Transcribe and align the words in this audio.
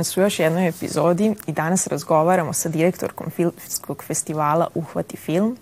Nas 0.00 0.16
u 0.16 0.20
još 0.20 0.38
jednoj 0.38 0.68
epizodi 0.68 1.34
i 1.46 1.52
danas 1.52 1.86
razgovaramo 1.86 2.52
sa 2.52 2.68
direktorkom 2.68 3.30
Filmskog 3.30 4.04
festivala 4.04 4.68
Uhvati 4.74 5.16
film, 5.16 5.56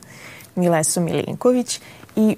Milesom 0.55 1.05
Milinković 1.05 1.81
i 2.17 2.37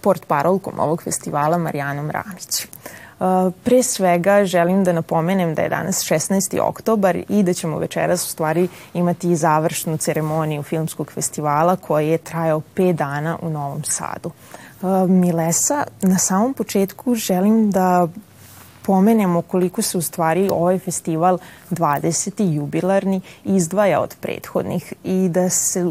port 0.00 0.26
parolkom 0.26 0.80
ovog 0.80 1.02
festivala 1.02 1.58
Marijanom 1.58 2.10
Ramić. 2.10 2.66
Uh, 2.66 3.52
pre 3.64 3.82
svega 3.82 4.44
želim 4.44 4.84
da 4.84 4.92
napomenem 4.92 5.54
da 5.54 5.62
je 5.62 5.68
danas 5.68 6.04
16. 6.04 6.60
oktobar 6.60 7.16
i 7.28 7.42
da 7.42 7.52
ćemo 7.52 7.78
večeras 7.78 8.26
u 8.26 8.28
stvari 8.28 8.68
imati 8.94 9.36
završnu 9.36 9.96
ceremoniju 9.96 10.62
filmskog 10.62 11.12
festivala 11.12 11.76
koji 11.76 12.08
je 12.08 12.18
trajao 12.18 12.62
5 12.76 12.92
dana 12.92 13.38
u 13.42 13.50
Novom 13.50 13.84
Sadu. 13.84 14.30
Uh, 14.82 15.10
Milesa, 15.10 15.84
na 16.02 16.18
samom 16.18 16.54
početku 16.54 17.14
želim 17.14 17.70
da 17.70 18.08
pomenemo 18.86 19.42
koliko 19.42 19.82
se 19.82 19.98
u 19.98 20.02
stvari 20.02 20.48
ovaj 20.52 20.78
festival 20.78 21.38
20. 21.70 22.54
jubilarni 22.54 23.20
izdvaja 23.44 24.00
od 24.00 24.16
prethodnih 24.20 24.92
i 25.04 25.28
da, 25.28 25.50
se, 25.50 25.84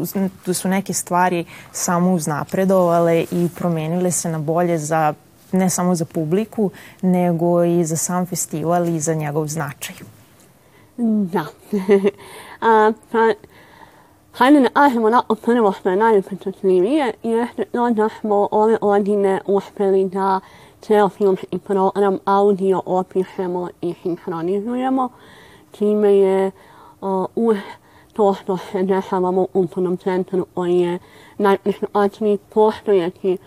da 0.46 0.54
su 0.54 0.68
neke 0.68 0.92
stvari 0.92 1.44
samo 1.72 2.12
uznapredovale 2.12 3.24
i 3.30 3.48
promenile 3.56 4.10
se 4.10 4.28
na 4.28 4.38
bolje 4.38 4.78
za 4.78 5.14
ne 5.52 5.70
samo 5.70 5.94
za 5.94 6.04
publiku, 6.04 6.70
nego 7.02 7.64
i 7.64 7.84
za 7.84 7.96
sam 7.96 8.26
festival 8.26 8.88
i 8.88 9.00
za 9.00 9.14
njegov 9.14 9.46
značaj. 9.46 9.96
Da. 10.96 11.46
A, 12.60 12.92
pa, 13.12 13.18
Hajde 14.36 14.68
ažemo 14.74 15.10
na 15.10 15.22
prvo 15.42 15.72
što 15.72 15.90
je 15.90 15.96
najupečatljivije 15.96 17.12
jeste 17.22 17.64
to 17.64 17.90
da 17.90 18.08
smo 18.20 18.48
ove 18.50 18.78
godine 18.80 19.40
uspeli 19.46 20.08
da 20.08 20.40
ceo 20.80 21.08
filmski 21.08 21.58
program 21.58 22.18
audio 22.24 22.82
opišemo 22.86 23.68
i 23.80 23.94
sinhronizujemo, 24.02 25.08
čime 25.72 26.16
je 26.16 26.50
uz 27.34 27.56
to 28.12 28.34
što 28.34 28.56
se 28.56 28.82
dešavamo 28.82 29.42
u 29.42 29.46
kulturnom 29.46 29.96
centru 29.96 30.46
koji 30.54 30.78
je 30.80 30.98
najpristupačniji 31.38 32.38
postojeći 32.54 33.38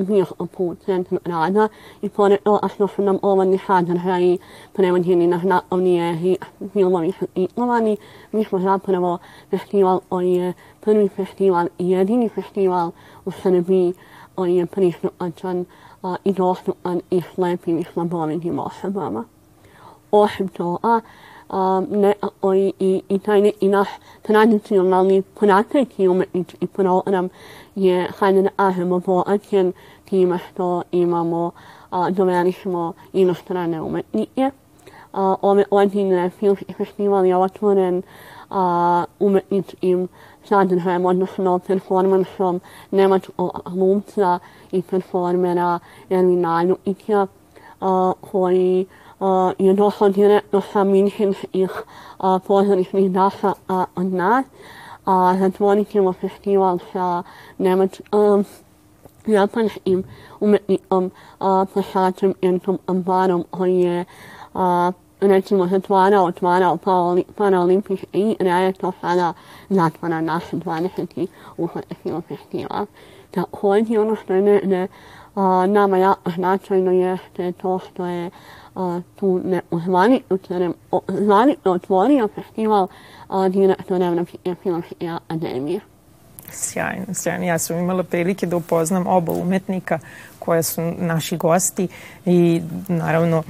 bio 0.00 0.26
u 0.58 0.74
centru 0.74 1.18
rada 1.24 1.68
i 2.02 2.08
pored 2.08 2.42
toga 2.42 2.68
što 2.68 2.88
su 2.88 3.02
nam 3.02 3.18
ovodni 3.22 3.58
sadržaji 3.66 4.38
prevođeni 4.72 5.26
na 5.26 5.38
znakovni 5.38 5.96
jezik, 5.96 6.46
filmovi 6.72 7.12
su 7.12 7.26
titlovani, 7.26 7.96
mi 8.32 8.44
smo 8.44 8.58
zapravo 8.58 9.18
festival 9.50 10.00
koji 10.08 10.32
je 10.32 10.52
prvi 10.80 11.08
festival 11.08 11.66
i 11.78 11.90
jedini 11.90 12.28
festival 12.28 12.90
u 13.24 13.30
Srbiji 13.30 13.94
koji 14.34 14.56
je 14.56 14.66
pristupačan 14.66 15.64
i 16.24 16.32
dostupan 16.32 17.00
i 17.10 17.22
slepim 17.34 17.78
i 17.78 17.84
slabovitim 17.84 18.58
osobama. 18.58 19.24
Osim 20.10 20.48
toga, 20.48 21.00
nekako 21.90 22.54
i, 22.54 22.72
i, 22.78 23.02
i 23.08 23.18
taj 23.18 23.40
neki 23.40 23.68
naš 23.68 23.88
tradicionalni 24.22 25.22
prateći 25.22 26.08
umetnički 26.08 26.66
program 26.66 27.28
je, 27.74 28.08
hajde 28.18 28.42
da 28.42 28.48
kažemo, 28.56 28.98
bogaćen 28.98 29.72
time 30.04 30.38
što 30.38 30.82
imamo, 30.92 31.50
a, 31.90 32.10
doveli 32.10 32.52
smo 32.52 32.92
inostrane 33.12 33.82
umetnike. 33.82 34.50
A, 35.12 35.34
ove 35.42 35.64
godine 35.70 36.30
filmski 36.30 36.72
festival 36.72 37.26
je 37.26 37.36
otvoren 37.36 38.02
a, 38.50 39.04
umetničkim 39.20 40.08
sadržajem, 40.48 41.06
odnosno 41.06 41.58
performansom 41.58 42.60
nemačkog 42.90 43.50
glumca 43.66 44.38
i 44.72 44.82
performera 44.82 45.78
Ervina 46.10 46.62
Ljukića, 46.62 47.26
koji 48.20 48.86
a, 49.20 49.52
je 49.58 49.74
došao 49.74 50.08
direktno 50.08 50.60
sa 50.72 50.84
minhenskih 50.84 51.70
pozorišnih 52.46 53.10
dasa 53.10 53.52
od 53.96 54.12
nas 54.12 54.44
a 55.08 55.36
zatvorit 55.38 55.88
ćemo 55.88 56.12
festival 56.12 56.78
sa 56.92 57.22
Nemač, 57.58 58.00
um, 58.12 58.44
japanskim 59.26 60.04
umetnikom, 60.40 61.10
a, 61.40 61.64
plesačem 61.72 62.34
Entom 62.42 62.78
Ambarom 62.86 63.44
koji 63.50 63.80
je 63.80 64.04
a, 64.54 64.92
recimo 65.20 65.66
zatvarao, 65.66 66.24
otvarao 66.24 66.78
paraolimpijske 67.36 68.06
igre, 68.12 68.50
a 68.50 68.58
je 68.58 68.72
to 68.72 68.92
sada 69.00 69.32
zatvara 69.68 70.20
naš 70.20 70.44
20. 70.52 71.26
uhvatni 71.56 71.96
film 72.02 72.22
festival. 72.22 72.86
Takođe 73.30 73.98
ono 73.98 74.16
što 74.16 74.34
je 74.34 74.42
negde 74.42 74.86
nama 75.68 75.98
jako 75.98 76.30
značajno 76.30 76.92
jeste 76.92 77.52
to 77.52 77.78
što 77.78 78.06
je 78.06 78.30
a, 78.74 79.00
tu 79.16 79.40
neuzvanično 79.44 80.74
otvorio 81.64 82.28
festival 82.34 82.88
direktor 83.50 84.02
Evropske 84.02 84.54
filmske 84.62 85.08
akademije. 85.08 85.80
Sjajno, 86.50 87.14
sjajno. 87.14 87.44
Ja 87.44 87.58
sam 87.58 87.78
imala 87.78 88.02
prilike 88.02 88.46
da 88.46 88.56
upoznam 88.56 89.06
oba 89.06 89.32
umetnika 89.32 89.98
koja 90.38 90.62
su 90.62 90.80
naši 90.98 91.36
gosti 91.36 91.88
i 92.26 92.62
naravno 92.88 93.42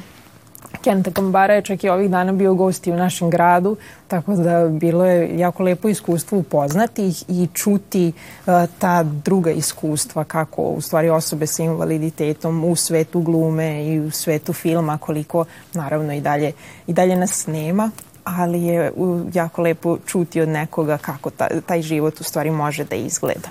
Kenta 0.83 1.11
Kambara 1.11 1.55
je 1.55 1.63
čak 1.63 1.85
i 1.85 1.89
ovih 1.89 2.11
dana 2.11 2.33
bio 2.33 2.55
gosti 2.55 2.93
u 2.93 2.97
našem 2.97 3.31
gradu, 3.31 3.77
tako 4.09 4.35
da 4.37 4.69
bilo 4.69 5.05
je 5.05 5.39
jako 5.39 5.63
lepo 5.63 5.89
iskustvo 5.89 6.39
upoznati 6.39 7.09
ih 7.09 7.25
i 7.29 7.49
čuti 7.55 8.13
uh, 8.47 8.53
ta 8.79 9.03
druga 9.03 9.51
iskustva 9.51 10.25
kako 10.25 10.63
u 10.63 10.81
stvari 10.81 11.11
osobe 11.11 11.47
sa 11.47 11.63
invaliditetom 11.63 12.65
u 12.65 12.77
svetu 12.77 13.21
glume 13.21 13.85
i 13.85 14.01
u 14.01 14.11
svetu 14.11 14.53
filma 14.53 14.99
koliko 14.99 15.45
naravno 15.75 16.13
i 16.13 16.21
dalje, 16.21 16.53
i 16.87 16.93
dalje 16.93 17.17
nas 17.17 17.47
nema 17.47 17.91
ali 18.37 18.63
je 18.63 18.93
jako 19.35 19.63
lepo 19.63 19.99
čuti 20.07 20.41
od 20.41 20.49
nekoga 20.49 20.99
kako 20.99 21.31
taj 21.67 21.83
život 21.83 22.21
u 22.21 22.25
stvari 22.25 22.51
može 22.51 22.85
da 22.85 22.97
izgleda. 22.97 23.49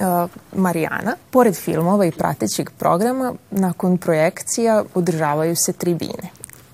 Uh, 0.00 0.30
Marijana. 0.52 1.16
Pored 1.30 1.54
filmova 1.54 2.06
i 2.06 2.12
pratećeg 2.12 2.70
programa, 2.70 3.34
nakon 3.50 3.98
projekcija 3.98 4.84
održavaju 4.94 5.56
se 5.56 5.72
tribine. 5.72 6.30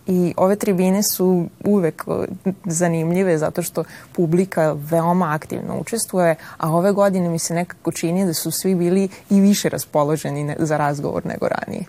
I 0.07 0.35
ove 0.37 0.57
tribine 0.57 1.03
su 1.03 1.47
uvek 1.65 2.05
uh, 2.07 2.25
zanimljive 2.65 3.39
zato 3.39 3.63
što 3.63 3.85
publika 4.13 4.73
veoma 4.73 5.35
aktivno 5.35 5.79
učestvuje, 5.81 6.35
a 6.57 6.71
ove 6.71 6.93
godine 6.93 7.29
mi 7.29 7.39
se 7.39 7.55
nekako 7.55 7.93
čini 7.93 8.27
da 8.27 8.35
su 8.35 8.51
svi 8.51 8.75
bili 8.75 9.09
i 9.31 9.41
više 9.41 9.69
raspoloženi 9.69 10.57
za 10.59 10.77
razgovor 10.77 11.27
nego 11.27 11.49
ranije. 11.49 11.85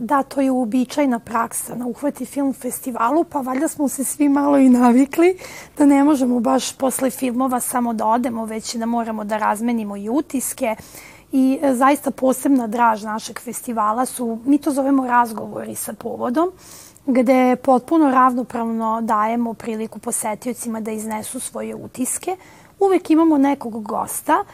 Da, 0.00 0.22
to 0.22 0.40
je 0.40 0.50
uobičajna 0.50 1.18
praksa 1.18 1.74
na 1.74 1.86
Uhvati 1.86 2.24
film 2.26 2.52
festivalu, 2.52 3.24
pa 3.24 3.40
valjda 3.40 3.68
smo 3.68 3.88
se 3.88 4.04
svi 4.04 4.28
malo 4.28 4.58
i 4.58 4.68
navikli 4.68 5.38
da 5.78 5.86
ne 5.86 6.04
možemo 6.04 6.40
baš 6.40 6.76
posle 6.76 7.10
filmova 7.10 7.60
samo 7.60 7.92
da 7.92 8.06
odemo, 8.06 8.44
već 8.44 8.74
da 8.74 8.86
moramo 8.86 9.24
da 9.24 9.36
razmenimo 9.36 9.96
i 9.96 10.08
utiske. 10.08 10.76
I 11.32 11.58
e, 11.62 11.74
zaista 11.74 12.10
posebna 12.10 12.66
draž 12.66 13.02
našeg 13.02 13.40
festivala 13.40 14.06
su, 14.06 14.38
mi 14.44 14.58
to 14.58 14.70
zovemo 14.70 15.06
razgovori 15.06 15.74
sa 15.74 15.92
povodom, 15.92 16.50
gde 17.06 17.56
potpuno 17.56 18.10
ravnopravno 18.10 19.00
dajemo 19.02 19.54
priliku 19.54 19.98
posetiocima 19.98 20.80
da 20.80 20.90
iznesu 20.90 21.40
svoje 21.40 21.74
utiske. 21.74 22.36
Uvek 22.80 23.10
imamo 23.10 23.38
nekog 23.38 23.82
gosta, 23.82 24.44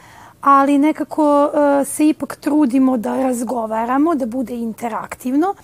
ali 0.43 0.77
nekako 0.77 1.45
uh, 1.45 1.87
se 1.87 2.07
ipak 2.07 2.35
trudimo 2.35 2.97
da 2.97 3.23
razgovaramo, 3.23 4.15
da 4.15 4.25
bude 4.25 4.55
interaktivno. 4.55 5.55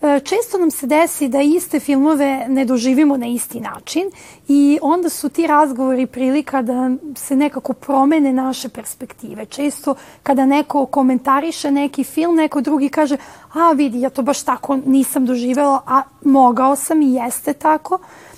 Uh, 0.00 0.22
često 0.24 0.58
nam 0.58 0.70
se 0.70 0.86
desi 0.86 1.28
da 1.28 1.40
iste 1.40 1.80
filmove 1.80 2.46
ne 2.48 2.64
doživimo 2.64 3.16
na 3.16 3.26
isti 3.26 3.60
način 3.60 4.10
i 4.48 4.78
onda 4.82 5.08
su 5.08 5.28
ti 5.28 5.46
razgovori 5.46 6.06
prilika 6.06 6.62
da 6.62 6.90
se 7.16 7.36
nekako 7.36 7.72
promene 7.72 8.32
naše 8.32 8.68
perspektive. 8.68 9.46
Često 9.46 9.94
kada 10.22 10.46
neko 10.46 10.86
komentariše 10.86 11.70
neki 11.70 12.04
film, 12.04 12.36
neko 12.36 12.60
drugi 12.60 12.88
kaže 12.88 13.16
a 13.52 13.72
vidi, 13.72 14.00
ja 14.00 14.10
to 14.10 14.22
baš 14.22 14.42
tako 14.42 14.76
nisam 14.86 15.26
doživela, 15.26 15.82
a 15.86 16.02
mogao 16.24 16.76
sam 16.76 17.02
i 17.02 17.12
jeste 17.12 17.52
tako. 17.52 17.94
Uh, 17.94 18.31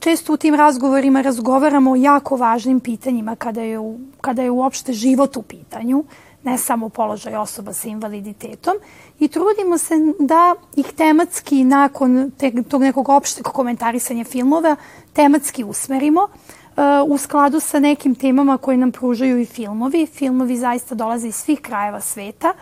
često 0.00 0.32
u 0.32 0.36
tim 0.36 0.54
razgovorima 0.54 1.20
razgovaramo 1.20 1.90
o 1.90 1.96
jako 1.96 2.36
važnim 2.36 2.80
pitanjima 2.80 3.36
kada 3.36 3.60
je, 3.60 3.78
u, 3.78 3.98
kada 4.20 4.42
je 4.42 4.50
uopšte 4.50 4.92
život 4.92 5.36
u 5.36 5.42
pitanju, 5.42 6.04
ne 6.44 6.58
samo 6.58 6.88
položaj 6.88 7.36
osoba 7.36 7.72
sa 7.72 7.88
invaliditetom 7.88 8.74
i 9.18 9.28
trudimo 9.28 9.78
se 9.78 9.94
da 10.18 10.54
ih 10.76 10.92
tematski 10.96 11.64
nakon 11.64 12.30
te, 12.38 12.62
tog 12.68 12.82
nekog 12.82 13.08
opšteg 13.08 13.44
komentarisanja 13.44 14.24
filmova 14.24 14.76
tematski 15.12 15.64
usmerimo 15.64 16.20
uh, 16.22 16.82
u 17.06 17.18
skladu 17.18 17.60
sa 17.60 17.80
nekim 17.80 18.14
temama 18.14 18.58
koje 18.58 18.76
nam 18.76 18.92
pružaju 18.92 19.40
i 19.40 19.46
filmovi. 19.46 20.06
Filmovi 20.06 20.56
zaista 20.56 20.94
dolaze 20.94 21.28
iz 21.28 21.34
svih 21.34 21.60
krajeva 21.60 22.00
sveta 22.00 22.52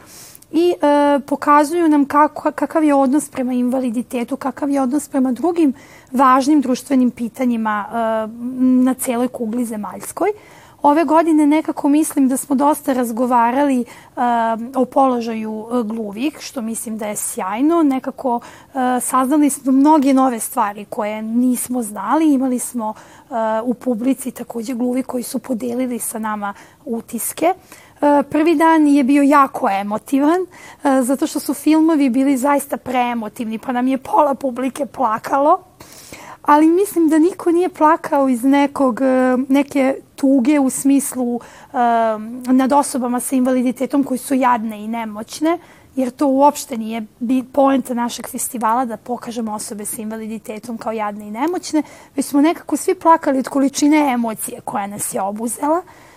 i 0.52 0.74
e, 0.82 1.20
pokazuju 1.26 1.88
nam 1.88 2.04
kako, 2.04 2.52
kakav 2.52 2.84
je 2.84 2.94
odnos 2.94 3.28
prema 3.28 3.52
invaliditetu, 3.52 4.36
kakav 4.36 4.70
je 4.70 4.82
odnos 4.82 5.08
prema 5.08 5.32
drugim 5.32 5.72
važnim 6.12 6.60
društvenim 6.60 7.10
pitanjima 7.10 7.86
e, 7.88 7.94
na 8.84 8.94
celoj 8.94 9.28
kugli 9.28 9.64
zemaljskoj. 9.64 10.30
Ove 10.82 11.04
godine 11.04 11.46
nekako 11.46 11.88
mislim 11.88 12.28
da 12.28 12.36
smo 12.36 12.56
dosta 12.56 12.92
razgovarali 12.92 13.84
uh, 14.16 14.22
o 14.74 14.84
položaju 14.84 15.52
uh, 15.52 15.86
gluvih, 15.86 16.36
što 16.40 16.62
mislim 16.62 16.98
da 16.98 17.06
je 17.06 17.16
sjajno. 17.16 17.82
Nekako 17.82 18.36
uh, 18.36 18.42
saznali 19.00 19.50
smo 19.50 19.72
mnoge 19.72 20.14
nove 20.14 20.40
stvari 20.40 20.84
koje 20.84 21.22
nismo 21.22 21.82
znali. 21.82 22.32
Imali 22.32 22.58
smo 22.58 22.88
uh, 22.88 23.36
u 23.64 23.74
publici 23.74 24.30
takođe 24.30 24.74
gluvi 24.74 25.02
koji 25.02 25.22
su 25.22 25.38
podelili 25.38 25.98
sa 25.98 26.18
nama 26.18 26.54
utiske. 26.84 27.54
Prvi 28.30 28.54
dan 28.54 28.86
je 28.86 29.04
bio 29.04 29.22
jako 29.22 29.68
emotivan, 29.70 30.40
uh, 30.40 30.90
zato 31.02 31.26
što 31.26 31.40
su 31.40 31.54
filmovi 31.54 32.10
bili 32.10 32.36
zaista 32.36 32.76
preemotivni, 32.76 33.58
pa 33.58 33.72
nam 33.72 33.88
je 33.88 33.98
pola 33.98 34.34
publike 34.34 34.86
plakalo 34.86 35.70
ali 36.42 36.66
mislim 36.66 37.08
da 37.08 37.18
niko 37.18 37.50
nije 37.52 37.68
plakao 37.68 38.28
iz 38.28 38.44
nekog, 38.44 39.00
e, 39.02 39.36
neke 39.48 39.94
tuge 40.16 40.60
u 40.60 40.70
smislu 40.70 41.40
nad 42.46 42.72
osobama 42.72 43.20
sa 43.20 43.36
invaliditetom 43.36 44.04
koji 44.04 44.18
su 44.18 44.34
jadne 44.34 44.84
i 44.84 44.88
nemoćne, 44.88 45.58
jer 45.96 46.10
to 46.10 46.26
uopšte 46.26 46.76
nije 46.76 47.06
poenta 47.52 47.94
našeg 47.94 48.28
festivala 48.28 48.84
da 48.84 48.96
pokažemo 48.96 49.52
osobe 49.52 49.84
sa 49.84 50.02
invaliditetom 50.02 50.78
kao 50.78 50.92
jadne 50.92 51.28
i 51.28 51.30
nemoćne, 51.30 51.82
već 52.16 52.26
smo 52.26 52.40
nekako 52.40 52.76
svi 52.76 52.94
plakali 52.94 53.38
od 53.38 53.48
količine 53.48 54.12
emocije 54.12 54.60
koja 54.60 54.86
nas 54.86 55.14
je 55.14 55.22
obuzela. 55.22 55.78
Uh, 55.78 55.84
E, 55.84 56.09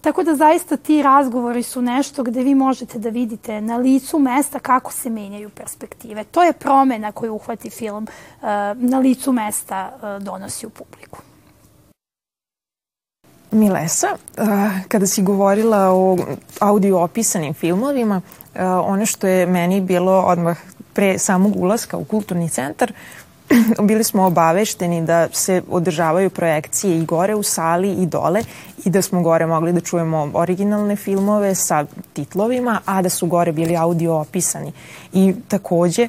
tako 0.00 0.22
da 0.22 0.34
zaista 0.34 0.76
ti 0.76 1.02
razgovori 1.02 1.62
su 1.62 1.82
nešto 1.82 2.22
gde 2.22 2.42
vi 2.42 2.54
možete 2.54 2.98
da 2.98 3.08
vidite 3.08 3.60
na 3.60 3.76
licu 3.76 4.18
mesta 4.18 4.58
kako 4.58 4.92
se 4.92 5.10
menjaju 5.10 5.50
perspektive. 5.50 6.24
To 6.24 6.42
je 6.42 6.52
promena 6.52 7.12
koju 7.12 7.34
uhvati 7.34 7.70
film 7.70 8.06
e, 8.06 8.46
na 8.74 8.98
licu 8.98 9.32
mesta 9.32 9.92
e, 10.02 10.24
donosi 10.24 10.66
u 10.66 10.70
publiku. 10.70 11.18
Milesa, 13.50 14.06
e, 14.06 14.42
kada 14.88 15.06
si 15.06 15.22
govorila 15.22 15.90
o 15.92 16.18
audio 16.60 17.02
opisanim 17.02 17.54
filmovima, 17.54 18.20
e, 18.54 18.64
ono 18.64 19.06
što 19.06 19.26
je 19.26 19.46
meni 19.46 19.80
bilo 19.80 20.20
odmah 20.20 20.58
pre 20.92 21.18
samog 21.18 21.56
ulaska 21.56 21.96
u 21.96 22.04
kulturni 22.04 22.48
centar, 22.48 22.92
bili 23.88 24.04
smo 24.04 24.26
obavešteni 24.26 25.06
da 25.06 25.28
se 25.32 25.62
održavaju 25.70 26.30
projekcije 26.30 26.98
i 26.98 27.04
gore 27.04 27.34
u 27.34 27.42
sali 27.42 27.92
i 27.92 28.06
dole 28.06 28.42
i 28.84 28.90
da 28.90 29.02
smo 29.02 29.22
gore 29.22 29.46
mogli 29.46 29.72
da 29.72 29.80
čujemo 29.80 30.30
originalne 30.34 30.96
filmove 30.96 31.54
sa 31.54 31.86
titlovima, 32.12 32.80
a 32.84 33.02
da 33.02 33.08
su 33.08 33.26
gore 33.26 33.52
bili 33.52 33.76
audio 33.76 34.14
opisani. 34.14 34.72
I 35.12 35.34
takođe, 35.48 36.08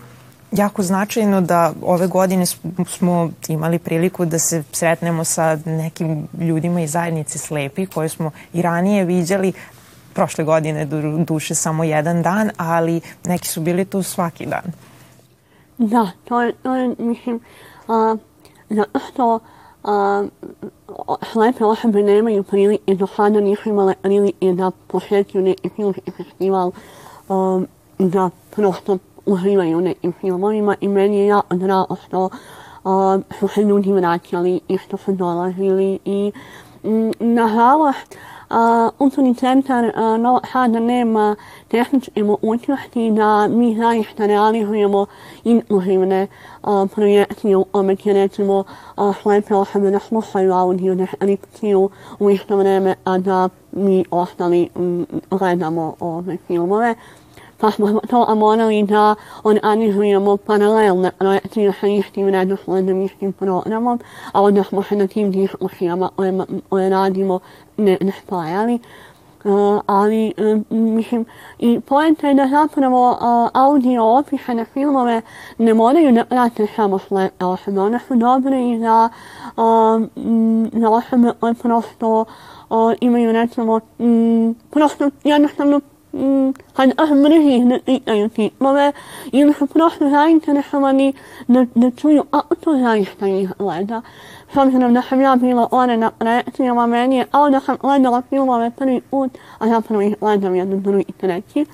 jako 0.51 0.83
značajno 0.83 1.41
da 1.41 1.73
ove 1.81 2.07
godine 2.07 2.45
smo 2.87 3.29
imali 3.47 3.79
priliku 3.79 4.25
da 4.25 4.39
se 4.39 4.63
sretnemo 4.71 5.23
sa 5.23 5.57
nekim 5.65 6.27
ljudima 6.39 6.81
iz 6.81 6.91
zajednice 6.91 7.37
slepi 7.37 7.85
koje 7.85 8.09
smo 8.09 8.31
i 8.53 8.61
ranije 8.61 9.05
viđali 9.05 9.53
prošle 10.13 10.43
godine 10.43 10.85
duše 11.25 11.55
samo 11.55 11.83
jedan 11.83 12.21
dan, 12.21 12.51
ali 12.57 13.01
neki 13.25 13.47
su 13.47 13.61
bili 13.61 13.85
tu 13.85 14.03
svaki 14.03 14.45
dan. 14.45 14.71
Da, 15.77 16.11
to 16.25 16.41
je, 16.41 16.53
to 16.53 16.75
je 16.75 16.95
mislim, 16.97 17.39
a, 17.87 18.15
zato 18.69 18.99
što 18.99 19.39
a, 19.83 20.23
slepe 21.31 21.65
osobe 21.65 22.03
nemaju 22.03 22.43
prilike, 22.43 22.95
do 22.95 23.07
sada 23.07 23.39
nisu 23.39 23.69
imale 23.69 23.93
prilike 24.01 24.53
da 24.53 24.71
posjećuju 24.87 25.43
neki 25.43 25.69
filmski 25.69 26.11
festival 26.11 26.71
a, 27.29 27.61
da 27.99 28.29
prosto 28.49 28.97
uživaju 29.25 29.81
nekim 29.81 30.13
filmovima 30.21 30.75
i 30.81 30.87
meni 30.87 31.17
je 31.19 31.27
jako 31.27 31.55
drago 31.55 31.95
što 32.05 32.29
a, 32.83 33.19
su 33.39 33.47
se 33.47 33.61
ljudi 33.61 33.93
vraćali 33.93 34.59
i 34.67 34.77
što 34.77 34.97
su 34.97 35.11
dolazili 35.11 35.99
i 36.05 36.31
nažalost 37.19 38.17
Novog 40.19 40.47
Sada 40.51 40.79
nema 40.79 41.35
tehničke 41.67 42.23
mogućnosti 42.23 43.11
da 43.11 43.47
mi 43.47 43.75
zaista 43.75 44.25
realizujemo 44.25 45.05
inkluzivne 45.43 46.27
projekcije 46.95 47.57
u 47.57 47.63
kome 47.63 47.95
će 47.95 48.13
recimo 48.13 48.63
slepe 49.21 49.55
osobe 49.55 49.91
da 49.91 49.99
slušaju 49.99 50.53
audio 50.53 50.95
deskripciju 50.95 51.89
u 52.19 52.29
isto 52.29 52.57
vreme, 52.57 52.95
a 53.03 53.17
da 53.17 53.49
mi 53.71 54.05
ostali 54.11 54.69
gledamo 55.29 55.95
ove 55.99 56.37
filmove. 56.47 56.95
Pa 57.59 57.71
to 58.09 58.35
morali 58.35 58.83
da 58.83 59.15
organizujemo 59.43 60.37
paralelne 60.37 61.11
projekcije 61.11 61.73
sa 61.79 61.87
istim 61.87 62.29
redosledom, 62.29 63.01
istim 63.01 63.33
programom, 63.33 63.99
a 64.33 64.63
smo 64.63 64.83
se 64.83 64.95
na 64.95 65.07
tim 65.07 65.31
diskusijama 65.31 66.09
koje, 66.15 66.33
koje 66.69 66.89
radimo 66.89 67.39
ne, 67.77 67.97
ne 68.01 68.11
spajali. 68.23 68.79
Uh, 69.43 69.81
ali, 69.85 70.33
uh, 70.37 70.77
mislim, 70.77 71.25
i 71.59 71.79
poenta 71.79 72.27
je 72.27 72.33
da 72.33 72.47
zapravo 72.47 73.11
uh, 73.11 73.49
audio 73.53 74.17
opisane 74.17 74.65
filmove 74.65 75.21
ne 75.57 75.73
moraju 75.73 76.11
da 76.11 76.25
prate 76.25 76.67
samo 76.75 76.99
slepe 76.99 77.45
osobe. 77.45 77.79
One 77.79 77.99
su 78.07 78.15
dobre 78.15 78.69
i 78.69 78.79
za, 78.79 79.09
uh, 79.57 80.01
za 80.81 80.89
osobe 80.89 81.31
koje 81.39 81.53
prosto 81.53 82.25
uh, 82.69 82.93
imaju, 83.01 83.31
recimo, 83.31 83.79
um, 83.99 84.55
prosto 84.71 85.09
jednostavno 85.23 85.81
kad 86.73 86.89
mrži 87.17 87.59
ne 87.59 87.79
pitaju 87.85 88.29
tipove 88.29 88.91
ili 89.31 89.53
su 89.53 89.67
prosto 89.67 90.09
zainteresovani 90.09 91.13
da, 91.47 91.65
da 91.75 91.91
čuju 91.91 92.23
kako 92.31 92.55
to 92.55 92.77
zaista 92.77 93.27
ih 93.27 93.51
gleda. 93.59 94.01
S 94.53 94.57
obzirom 94.57 94.93
da 94.93 95.01
sam 95.01 95.21
ja 95.21 95.35
bila 95.35 95.67
one 95.71 95.97
na 95.97 96.11
projekcijama, 96.11 96.87
meni 96.87 97.17
je 97.17 97.25
kao 97.25 97.49
da 97.49 97.59
sam 97.59 97.77
gledala 97.81 98.21
filmove 98.29 98.71
prvi 98.71 99.01
put, 99.01 99.31
a 99.59 99.67
zapravo 99.67 100.01
ih 100.01 100.15
gledam 100.19 100.55
jedan, 100.55 100.81
drugi, 100.81 101.13
treći. 101.17 101.65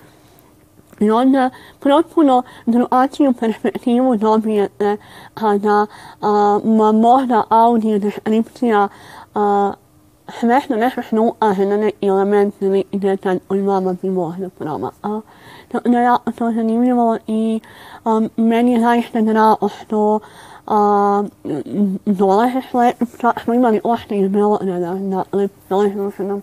I 1.00 1.12
onda 1.12 1.50
potpuno 1.80 2.44
drugačiju 2.66 3.34
perspektivu 3.34 4.16
dobijete 4.16 4.98
kada 5.34 5.86
a, 6.22 6.60
ma 6.64 6.92
možda 6.92 7.44
audio 7.50 8.00
deskripcija 8.00 8.88
Smešno, 10.40 10.76
nesmešno, 10.76 11.34
a 11.40 11.54
ženane 11.54 11.92
elementne 12.02 12.84
i 12.92 13.00
djeca 13.00 13.36
od 13.50 13.58
mama 13.58 13.96
bi 14.02 14.10
možda 14.10 14.50
promakla. 14.50 15.22
انا 15.74 15.92
da 15.92 16.00
jako 16.00 16.32
to 16.32 16.52
zanimljivo 16.52 17.18
i 17.28 17.60
um, 18.06 18.30
meni 18.38 18.72
je 18.72 18.80
zaista 18.80 19.22
drago 19.22 19.70
što 19.70 20.20
a, 20.68 21.24
dolaze 22.06 22.62
slepi, 22.72 23.06
čak 23.22 23.40
smo 23.44 23.54
imali 23.54 23.82
ošte 23.84 24.20
iz 24.20 24.32
Beograda, 24.32 24.94
dakle, 24.96 25.48
dolazili 25.70 26.12
su 26.12 26.24
nam 26.24 26.42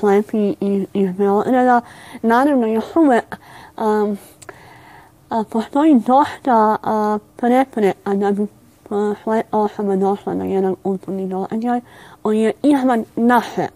slepi 0.00 0.54
iz, 0.60 0.86
iz 0.92 1.12
Beograda. 1.12 1.80
Naravno, 2.22 2.66
još 2.66 2.96
uvek 2.96 3.36
um, 3.78 4.18
a, 5.30 5.44
postoji 5.50 5.94
dosta 5.94 6.76
a, 6.82 7.18
prepreka 7.36 8.14
da 8.14 8.30
bi 8.30 8.46
a, 8.90 9.14
slepa 9.22 9.58
osoba 9.58 9.96
došla 9.96 10.34
na 10.34 10.44
jedan 10.44 10.74
kulturni 10.82 11.28
događaj, 11.28 11.80
on 12.24 12.36
je 12.36 12.52
izvan 12.62 13.04
naše, 13.16 13.66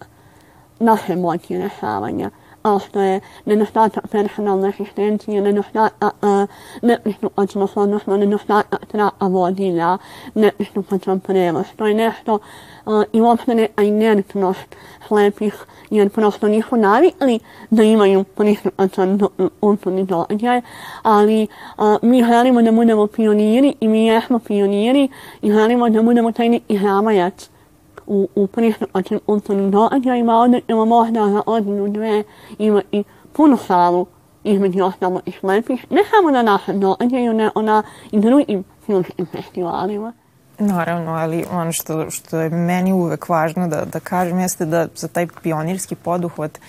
naše 0.79 1.15
moći 1.15 1.57
rešavanja 1.57 2.29
kao 2.65 2.79
što 2.79 3.01
je 3.01 3.19
nedostatak 3.45 4.07
personalne 4.07 4.69
asistencije, 4.69 5.41
nedostatak 5.41 6.13
uh, 6.21 6.49
nepristupačnost, 6.81 7.77
odnosno 7.77 8.17
nedostatak 8.17 8.85
traka 8.85 9.27
vodilja, 9.27 9.97
nepristupačan 10.35 11.19
prevoz. 11.19 11.65
To 11.75 11.85
je 11.87 11.93
nešto 11.93 12.33
uh, 12.33 13.03
i 13.13 13.21
uopšte 13.21 13.55
ne 13.55 13.67
inertnost 13.81 14.75
slepih, 15.07 15.65
jer 15.89 16.09
prosto 16.09 16.47
nisu 16.47 16.75
navikli 16.75 17.39
da 17.69 17.83
imaju 17.83 18.23
pristupačan 18.23 19.19
kulturni 19.59 20.05
događaj, 20.05 20.61
ali 21.03 21.47
uh, 21.77 21.85
mi 22.01 22.23
želimo 22.23 22.61
da 22.61 22.71
budemo 22.71 23.07
pioniri 23.07 23.75
i 23.79 23.87
mi 23.87 24.05
jesmo 24.05 24.39
pioniri 24.39 25.09
i 25.41 25.51
želimo 25.51 25.89
da 25.89 26.01
budemo 26.01 26.31
taj 26.31 26.49
neki 26.49 26.77
zamajac 26.77 27.49
u, 28.07 28.27
u 28.35 28.47
prihvaćenim 28.47 29.21
kulturnim 29.25 29.71
događajima, 29.71 30.35
ovdje 30.35 30.61
ćemo 30.67 30.85
možda 30.85 31.29
za 31.29 31.41
godinu, 31.45 31.87
dve 31.87 32.23
imati 32.57 33.03
punu 33.33 33.57
salu 33.57 34.05
između 34.43 34.83
ostalo 34.83 35.21
i 35.25 35.31
slepih, 35.31 35.85
ne 35.89 36.01
samo 36.09 36.31
na 36.31 36.41
našem 36.41 36.79
događaju, 36.79 37.33
nego 37.33 37.61
na 37.61 37.83
i 38.11 38.19
drugim 38.19 38.63
filmskim 38.85 39.25
festivalima. 39.25 40.13
Naravno, 40.59 41.11
ali 41.11 41.45
ono 41.51 41.71
što, 41.71 42.09
što 42.11 42.39
je 42.39 42.49
meni 42.49 42.93
uvek 42.93 43.29
važno 43.29 43.67
da, 43.67 43.85
da 43.85 43.99
kažem 43.99 44.39
jeste 44.39 44.65
da 44.65 44.87
za 44.95 45.07
taj 45.07 45.27
pionirski 45.43 45.95
poduhvat 45.95 46.59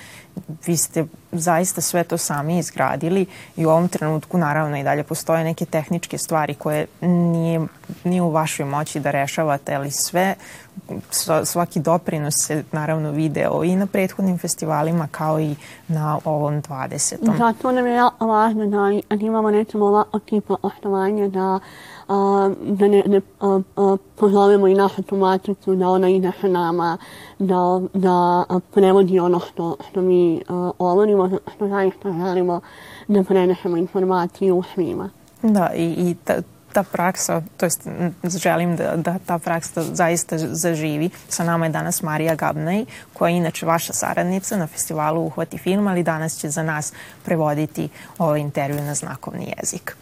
vi 0.66 0.76
ste 0.76 1.04
zaista 1.32 1.80
sve 1.80 2.04
to 2.04 2.18
sami 2.18 2.58
izgradili 2.58 3.26
i 3.56 3.66
u 3.66 3.70
ovom 3.70 3.88
trenutku 3.88 4.38
naravno 4.38 4.78
i 4.78 4.82
dalje 4.82 5.02
postoje 5.02 5.44
neke 5.44 5.64
tehničke 5.64 6.18
stvari 6.18 6.54
koje 6.54 6.86
nije, 7.00 7.60
nije 8.04 8.22
u 8.22 8.30
vašoj 8.30 8.66
moći 8.66 9.00
da 9.00 9.10
rešavate, 9.10 9.74
ali 9.74 9.90
sve 9.90 10.34
svaki 11.44 11.80
doprinos 11.80 12.34
se 12.46 12.64
naravno 12.72 13.10
video 13.10 13.64
i 13.64 13.76
na 13.76 13.86
prethodnim 13.86 14.38
festivalima 14.38 15.08
kao 15.10 15.40
i 15.40 15.56
na 15.88 16.18
ovom 16.24 16.62
20. 16.62 17.38
Da, 17.38 17.52
to 17.62 17.72
nam 17.72 17.86
je 17.86 18.02
važno 18.20 18.66
da 18.66 19.16
imamo 19.16 19.50
recimo 19.50 19.86
ovako 19.86 20.18
tipa 20.18 20.56
poštovanja 20.62 21.28
da 21.28 21.58
a, 22.08 22.50
da 22.60 22.88
ne, 22.88 23.02
ne 23.06 23.20
a, 23.40 23.60
a, 23.76 23.96
pozovemo 24.16 24.68
i 24.68 24.74
našu 24.74 25.02
tumačicu 25.02 25.74
da 25.74 25.88
ona 25.88 26.08
ide 26.08 26.32
sa 26.40 26.48
nama, 26.48 26.96
da, 27.38 27.80
da 27.94 28.44
prevodi 28.74 29.18
ono 29.18 29.40
što, 29.40 29.76
što 29.90 30.00
mi 30.00 30.42
a, 30.48 30.70
govorimo, 30.78 31.30
što 31.56 31.68
zaista 31.68 32.12
želimo 32.12 32.60
da 33.08 33.24
prenesemo 33.24 33.76
informaciju 33.76 34.62
svima. 34.74 35.10
Da, 35.42 35.70
i, 35.76 35.84
i 35.84 36.16
ta, 36.24 36.34
ta 36.76 36.82
praksa, 36.82 37.42
to 37.56 37.66
jest 37.66 37.88
želim 38.24 38.76
da, 38.76 38.96
da 38.96 39.18
ta 39.26 39.38
praksa 39.38 39.82
zaista 39.82 40.38
zaživi. 40.38 41.10
Sa 41.28 41.44
nama 41.44 41.66
je 41.66 41.72
danas 41.72 42.02
Marija 42.02 42.34
Gabnaj, 42.34 42.84
koja 43.12 43.30
je 43.30 43.36
inače 43.36 43.66
vaša 43.66 43.92
saradnica 43.92 44.56
na 44.56 44.66
festivalu 44.66 45.26
Uhvati 45.26 45.58
film, 45.58 45.88
ali 45.88 46.02
danas 46.02 46.36
će 46.38 46.50
za 46.50 46.62
nas 46.62 46.92
prevoditi 47.24 47.88
ovaj 48.18 48.40
intervju 48.40 48.82
na 48.82 48.94
znakovni 48.94 49.54
jezik. 49.58 49.96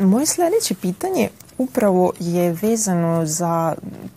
Moje 0.00 0.26
sledeće 0.26 0.74
pitanje 0.74 1.28
upravo 1.60 2.12
je 2.18 2.52
vezano 2.52 3.26
za 3.26 3.74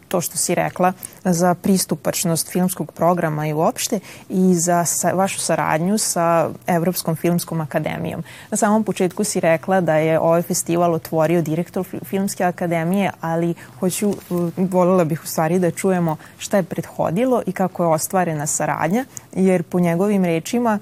to 0.08 0.22
što 0.22 0.38
si 0.38 0.56
rekla, 0.56 0.94
za 1.26 1.54
pristupačnost 1.54 2.52
filmskog 2.52 2.92
programa 2.92 3.48
i 3.48 3.54
uopšte 3.54 4.00
i 4.30 4.56
za 4.56 4.86
sa, 4.86 5.12
vašu 5.12 5.40
saradnju 5.40 5.98
sa 5.98 6.50
Evropskom 6.68 7.16
filmskom 7.16 7.62
akademijom. 7.62 8.24
Na 8.52 8.58
samom 8.58 8.84
početku 8.84 9.24
si 9.24 9.40
rekla 9.40 9.82
da 9.82 9.96
je 9.96 10.20
ovaj 10.20 10.42
festival 10.42 10.94
otvorio 10.94 11.42
direktor 11.42 11.86
Filmske 12.06 12.44
akademije, 12.44 13.12
ali 13.22 13.54
hoću, 13.80 14.14
voljela 14.58 15.04
bih 15.04 15.24
u 15.24 15.28
stvari 15.28 15.60
da 15.60 15.72
čujemo 15.72 16.16
šta 16.38 16.58
je 16.58 16.64
prethodilo 16.64 17.42
i 17.46 17.52
kako 17.52 17.84
je 17.84 17.90
ostvarena 17.90 18.48
saradnja, 18.48 19.06
jer 19.34 19.64
po 19.64 19.80
njegovim 19.80 20.26
rečima 20.26 20.80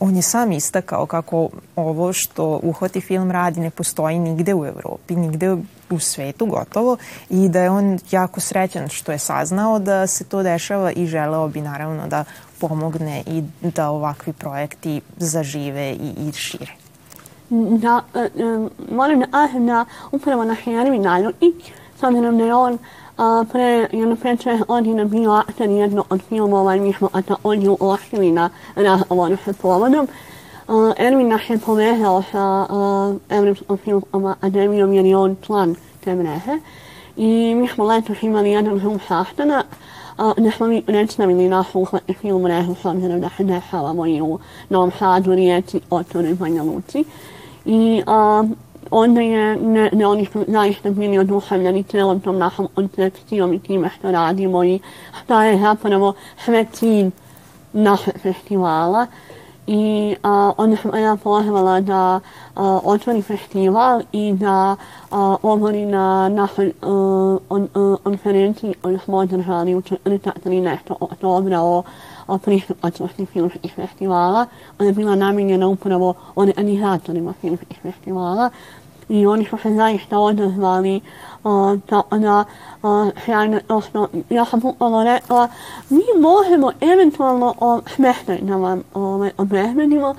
on 0.00 0.16
je 0.16 0.22
sam 0.22 0.52
istakao 0.52 1.06
kako 1.06 1.48
ovo 1.76 2.12
što 2.12 2.60
Uhvati 2.62 3.00
film 3.00 3.30
radi 3.30 3.60
ne 3.60 3.70
postoji 3.70 4.18
nigde 4.18 4.54
u 4.54 4.66
Evropi, 4.66 5.16
nigde 5.16 5.56
u 5.92 5.98
svetu 5.98 6.46
gotovo 6.46 6.96
i 7.30 7.48
da 7.48 7.60
je 7.60 7.70
on 7.70 7.98
jako 8.10 8.40
srećan 8.40 8.88
što 8.88 9.12
je 9.12 9.18
saznao 9.18 9.78
da 9.78 10.06
se 10.06 10.24
to 10.24 10.42
dešava 10.42 10.92
i 10.92 11.06
želeo 11.06 11.48
bi 11.48 11.60
naravno 11.60 12.06
da 12.06 12.24
pomogne 12.60 13.22
i 13.26 13.42
da 13.60 13.90
ovakvi 13.90 14.32
projekti 14.32 15.00
zažive 15.16 15.90
i, 15.90 16.28
i 16.28 16.32
šire. 16.32 16.72
Da, 17.50 18.00
moram 18.90 19.20
da 19.20 19.26
ahim 19.30 19.66
da 19.66 19.84
upravo 20.12 20.44
na 20.44 20.56
Henry 20.64 21.00
Naljotić, 21.00 21.54
s 22.00 22.02
obzirom 22.02 22.38
da 22.38 22.44
je 22.44 22.54
on 22.54 22.78
a, 23.16 23.44
pre 23.52 23.88
jedno 23.92 24.16
pre 24.16 24.36
čeh 24.36 24.60
godina 24.68 25.04
bio 25.04 25.32
aktor 25.32 25.68
jedno 25.68 26.04
od 26.10 26.20
filmova 26.28 26.76
i 26.76 26.80
mi 26.80 26.92
smo 26.92 27.08
također 27.28 27.70
uoštili 27.80 28.32
na 28.32 28.50
razgovoru 28.74 29.36
sa 29.44 29.52
povodom. 29.62 30.08
Uh, 30.68 30.92
je 31.48 31.58
povezao 31.58 32.22
sa 32.32 32.66
uh, 32.70 33.16
Evropskom 33.28 33.76
filmskom 33.76 34.26
akademijom 34.26 34.92
jer 34.92 35.04
je 35.04 35.16
on 35.16 35.36
član 35.46 35.74
te 36.04 36.14
mreže. 36.14 36.58
I 37.16 37.54
mi 37.54 37.68
smo 37.68 37.84
letos 37.84 38.22
imali 38.22 38.50
jedan 38.50 38.78
Zoom 38.78 39.00
sastanak 39.08 39.66
gde 40.36 40.50
smo 40.50 40.66
mi 40.66 40.82
predstavili 40.82 41.48
našu 41.48 41.80
uhvatni 41.80 42.14
film 42.14 42.42
mrežu 42.42 42.74
s 42.74 42.84
obzirom 42.84 43.20
da 43.20 43.28
se 43.36 43.44
dešavamo 43.44 44.06
i 44.06 44.20
u 44.20 44.38
Novom 44.68 44.90
Sadu, 44.98 45.34
Rijeci, 45.34 45.80
Otoru 45.90 46.28
i 46.28 46.34
Banja 46.34 46.62
Luci. 46.62 47.04
I 47.64 48.02
uh, 48.06 48.50
onda 48.90 49.20
je, 49.20 49.56
ne, 49.56 49.90
ne 49.92 50.06
oni 50.06 50.26
su 50.26 50.44
zaista 50.48 50.90
bili 50.90 51.18
oduševljeni 51.18 51.82
celom 51.82 52.20
tom 52.20 52.38
našom 52.38 52.68
koncepcijom 52.74 53.52
i 53.52 53.58
time 53.58 53.90
što 53.98 54.10
radimo 54.10 54.64
i 54.64 54.80
šta 55.24 55.44
je 55.44 55.58
zapravo 55.58 56.14
sve 56.44 56.66
cilj 56.72 57.10
našeg 57.72 58.18
festivala. 58.18 59.06
I 59.66 60.16
a, 60.22 60.52
onda 60.56 60.76
sam 60.76 60.94
ja 60.94 61.16
pozvala 61.16 61.80
da 61.80 62.20
a, 62.54 62.80
otvori 62.84 63.22
festival 63.22 64.02
i 64.12 64.32
da 64.32 64.76
a, 65.10 65.36
govori 65.42 65.86
na 65.86 66.28
našoj 66.28 66.72
on, 67.48 67.68
konferenciji 68.02 68.74
koju 68.74 68.98
smo 68.98 69.16
održali 69.16 69.74
u 69.74 69.82
četvrtak 69.82 70.34
ili 70.44 70.60
nešto 70.60 70.96
oktobra 71.00 71.60
o, 71.60 71.82
o 72.26 72.38
pristupačnosti 72.38 73.26
filmskih 73.26 73.74
festivala. 73.74 74.46
Ona 74.78 74.88
je 74.88 74.94
bila 74.94 75.14
namijenjena 75.16 75.68
upravo 75.68 76.14
organizatorima 76.34 77.32
filmskih 77.40 77.78
festivala 77.82 78.50
i 79.12 79.26
oni 79.26 79.44
su 79.44 79.58
se 79.58 79.74
zaista 79.74 80.18
odazvali 80.18 81.00
tako 81.86 82.18
da 82.18 82.44
uh, 82.82 83.08
sjajno, 83.24 83.60
odnosno 83.68 84.08
ja 84.30 84.44
sam 84.44 84.60
upravo 84.64 85.04
rekla 85.04 85.48
mi 85.88 86.02
možemo 86.20 86.72
eventualno 86.80 87.54
o, 87.60 87.80
smeštaj 87.86 88.38
da 88.42 88.56
vam 88.56 88.82
ovaj, 88.94 89.30
obezbedimo 89.38 90.14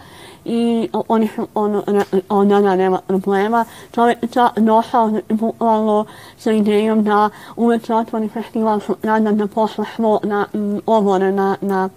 i 0.45 0.89
oni 1.07 1.27
su 1.27 1.47
ono, 1.53 1.83
onda 2.29 2.62
da 2.62 2.75
nema 2.75 3.00
problema. 3.07 3.65
Čovjek 3.91 4.23
je 4.23 4.29
čak 4.29 4.59
došao 4.59 5.12
bukvalno 5.29 6.05
sa 6.38 6.51
idejom 6.51 7.03
da 7.03 7.29
uveče 7.55 7.95
otvori 7.95 8.29
festival 8.29 8.79
sutradan 8.79 9.38
da 9.38 9.47
posle 9.47 9.85
svo 9.95 10.19
na, 10.23 10.45
ovore 10.85 11.31
na, 11.31 11.55
na 11.62 11.89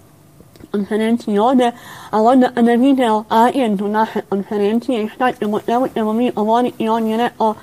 konferenciji 0.71 1.39
ode, 1.39 1.71
a 2.09 2.21
onda 2.21 2.71
je 2.71 2.77
video 2.77 3.23
agendu 3.29 3.87
naše 3.87 4.21
konferencije 4.21 5.03
i 5.03 5.09
šta 5.09 5.31
ćemo, 5.31 5.59
evo 5.67 5.87
ćemo 5.87 6.13
mi 6.13 6.31
govoriti 6.31 6.83
i 6.83 6.89
on 6.89 7.07
je 7.07 7.17
rekao 7.17 7.55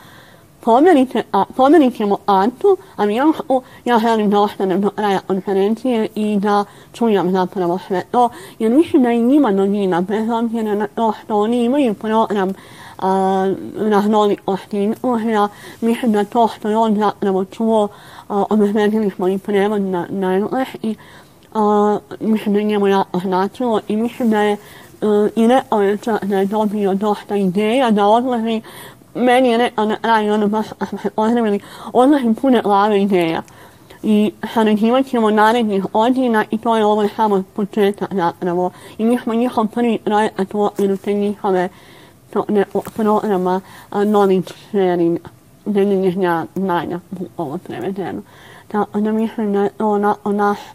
pomerite, 0.65 1.23
a, 1.33 1.45
pomerit 1.57 1.97
ćemo 1.97 2.19
Antu, 2.27 2.77
a 2.97 3.07
mi 3.07 3.21
o, 3.49 3.63
ja 3.85 3.99
želim 3.99 4.31
da 4.31 4.41
ostanem 4.41 4.81
do 4.81 4.91
kraja 4.91 5.21
konferencije 5.27 6.09
i 6.15 6.37
da 6.37 6.65
čujem 6.93 7.33
zapravo 7.33 7.79
sve 7.87 8.03
to, 8.11 8.29
jer 8.59 8.73
mislim 8.73 9.03
da 9.03 9.13
i 9.13 9.23
njima 9.23 9.51
novina, 9.51 10.01
bez 10.01 10.31
obzira 10.31 10.75
na 10.75 10.87
to 10.87 11.13
što 11.25 11.41
oni 11.41 11.65
imaju 11.65 11.95
program 11.95 12.53
a, 12.99 13.55
raznolikosti 13.79 14.85
i 14.85 14.95
užina, 15.03 15.49
mislim 15.81 16.13
da 16.13 16.25
to 16.25 16.49
što 16.49 16.69
je 16.69 16.77
on 16.77 16.97
zapravo 16.97 17.45
čuo, 17.45 17.89
obezbedili 18.29 19.11
smo 19.11 19.29
i 19.29 19.39
prevod 19.39 19.83
na, 19.83 20.07
na 20.11 20.35
engleski, 20.35 20.97
uh, 21.55 22.01
mislim 22.21 22.55
da 22.55 22.59
je 22.59 22.65
njemu 22.65 22.87
jako 22.87 23.19
značilo 23.19 23.81
i 23.89 23.97
mislim 23.97 24.31
da 24.31 24.41
je 24.41 24.53
uh, 24.53 25.29
i 25.37 25.47
rekao 25.49 25.83
je 25.83 25.99
čak 25.99 26.25
da 26.25 26.39
je 26.39 26.47
dobio 26.47 26.95
dosta 26.95 27.37
ideja 27.37 27.91
da 27.91 28.07
odlazi. 28.07 28.63
Meni 29.15 29.49
je 29.49 29.59
rekao 29.59 29.85
na 29.85 29.97
kraju, 29.97 30.35
ono 30.35 30.47
baš 30.47 30.67
smo 30.89 30.99
se 30.99 31.11
pozdravili, 31.11 31.61
odlazim 31.93 32.35
pune 32.35 32.61
glave 32.63 33.03
ideja. 33.03 33.43
I 34.03 34.33
sarađivat 34.55 35.07
ćemo 35.07 35.31
narednih 35.31 35.85
godina 35.93 36.45
i 36.51 36.59
to 36.59 36.77
je 36.77 36.87
ovo 36.87 37.09
samo 37.09 37.43
početak 37.57 38.15
zapravo. 38.15 38.71
I 38.99 39.05
mi 39.05 39.19
smo 39.19 39.35
njihov 39.35 39.67
prvi 39.67 39.99
projekat 39.99 40.55
u 40.55 40.65
okviru 40.65 40.97
te 40.97 41.13
njihove 41.13 41.69
to, 42.33 42.45
ne, 42.49 42.65
programa 42.97 43.61
uh, 43.91 43.99
knowledge 43.99 44.53
sharing, 44.69 45.19
deljenja 45.65 46.47
znanja, 46.55 47.01
ovo 47.37 47.59
prevedeno. 47.59 48.23
Tako 48.69 49.01
da 49.01 49.13
mislim 49.13 49.53
da 49.53 49.63
je 49.63 49.71
to 49.71 50.17
onako 50.25 50.75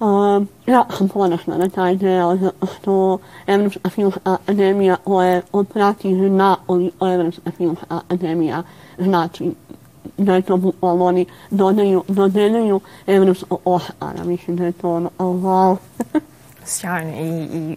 Uh, 0.00 0.46
ja 0.66 0.86
sam 0.98 1.08
ponosna 1.08 1.58
na 1.58 1.68
taj 1.68 1.96
deo 1.96 2.36
zato 2.36 2.66
što 2.66 3.18
Evropska 3.46 3.90
filmska 3.90 4.20
akademija 4.24 4.96
koje 4.96 5.42
odprati 5.52 6.14
zna 6.14 6.56
o 7.00 7.08
Evropska 7.14 7.50
filmska 7.50 7.86
akademija 7.88 8.62
znači 8.98 9.52
da 10.16 10.34
je 10.34 10.42
to 10.42 10.56
bukvalno 10.56 11.04
oni 11.04 11.26
dodaju, 11.50 12.04
dodeljuju 12.08 12.80
Evropsko 13.06 13.58
Oscara. 13.64 14.24
Mislim 14.24 14.56
da 14.56 14.64
je 14.64 14.72
to 14.72 14.90
ono, 14.90 15.10
oh, 15.18 15.36
wow. 15.36 15.76
sjajno 16.66 17.12
i, 17.20 17.44
i, 17.58 17.76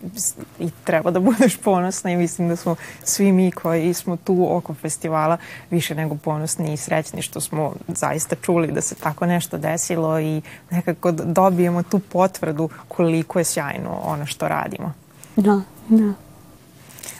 i 0.59 0.69
treba 0.83 1.11
da 1.11 1.19
budeš 1.19 1.57
ponosna 1.57 2.11
i 2.11 2.17
mislim 2.17 2.49
da 2.49 2.55
smo 2.55 2.75
svi 3.03 3.31
mi 3.31 3.51
koji 3.51 3.93
smo 3.93 4.17
tu 4.17 4.47
oko 4.49 4.73
festivala 4.73 5.37
više 5.69 5.95
nego 5.95 6.15
ponosni 6.15 6.73
i 6.73 6.77
srećni 6.77 7.21
što 7.21 7.41
smo 7.41 7.73
zaista 7.87 8.35
čuli 8.35 8.71
da 8.71 8.81
se 8.81 8.95
tako 8.95 9.25
nešto 9.25 9.57
desilo 9.57 10.19
i 10.19 10.41
nekako 10.71 11.11
dobijemo 11.11 11.83
tu 11.83 11.99
potvrdu 11.99 12.69
koliko 12.87 13.39
je 13.39 13.45
sjajno 13.45 13.99
ono 14.03 14.25
što 14.25 14.47
radimo. 14.47 14.93
Da, 15.35 15.61
da. 15.89 16.13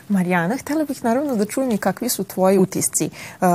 Marijana, 0.10 0.58
htela 0.58 0.86
bih 0.86 1.03
naravno 1.03 1.36
da 1.36 1.46
čujem 1.46 1.72
i 1.72 1.77
kakvi 1.77 2.10
su 2.10 2.24
tvoji 2.24 2.58
utisci. 2.58 3.10
Uh, 3.41 3.48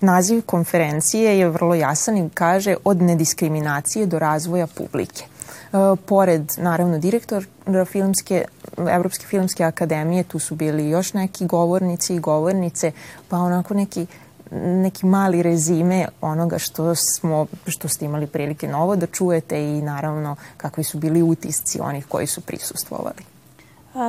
naziv 0.00 0.42
konferencije 0.42 1.38
je 1.38 1.48
vrlo 1.48 1.74
jasan 1.74 2.16
i 2.16 2.30
kaže 2.34 2.76
od 2.84 3.02
nediskriminacije 3.02 4.06
do 4.06 4.18
razvoja 4.18 4.66
publike. 4.66 5.24
E, 5.72 5.96
pored, 6.06 6.52
naravno, 6.56 6.98
direktor 6.98 7.46
filmske, 7.86 8.44
Evropske 8.90 9.26
filmske 9.26 9.64
akademije, 9.64 10.24
tu 10.24 10.38
su 10.38 10.54
bili 10.54 10.88
još 10.88 11.12
neki 11.12 11.46
govornici 11.46 12.14
i 12.14 12.20
govornice, 12.20 12.92
pa 13.28 13.38
onako 13.38 13.74
neki 13.74 14.06
neki 14.54 15.06
mali 15.06 15.42
rezime 15.42 16.06
onoga 16.20 16.58
što 16.58 16.94
smo 16.94 17.46
što 17.66 17.88
ste 17.88 18.04
imali 18.04 18.26
prilike 18.26 18.68
novo 18.68 18.96
da 18.96 19.06
čujete 19.06 19.62
i 19.62 19.82
naravno 19.82 20.36
kakvi 20.56 20.84
su 20.84 20.98
bili 20.98 21.22
utisci 21.22 21.80
onih 21.80 22.06
koji 22.06 22.26
su 22.26 22.40
prisustvovali. 22.40 23.33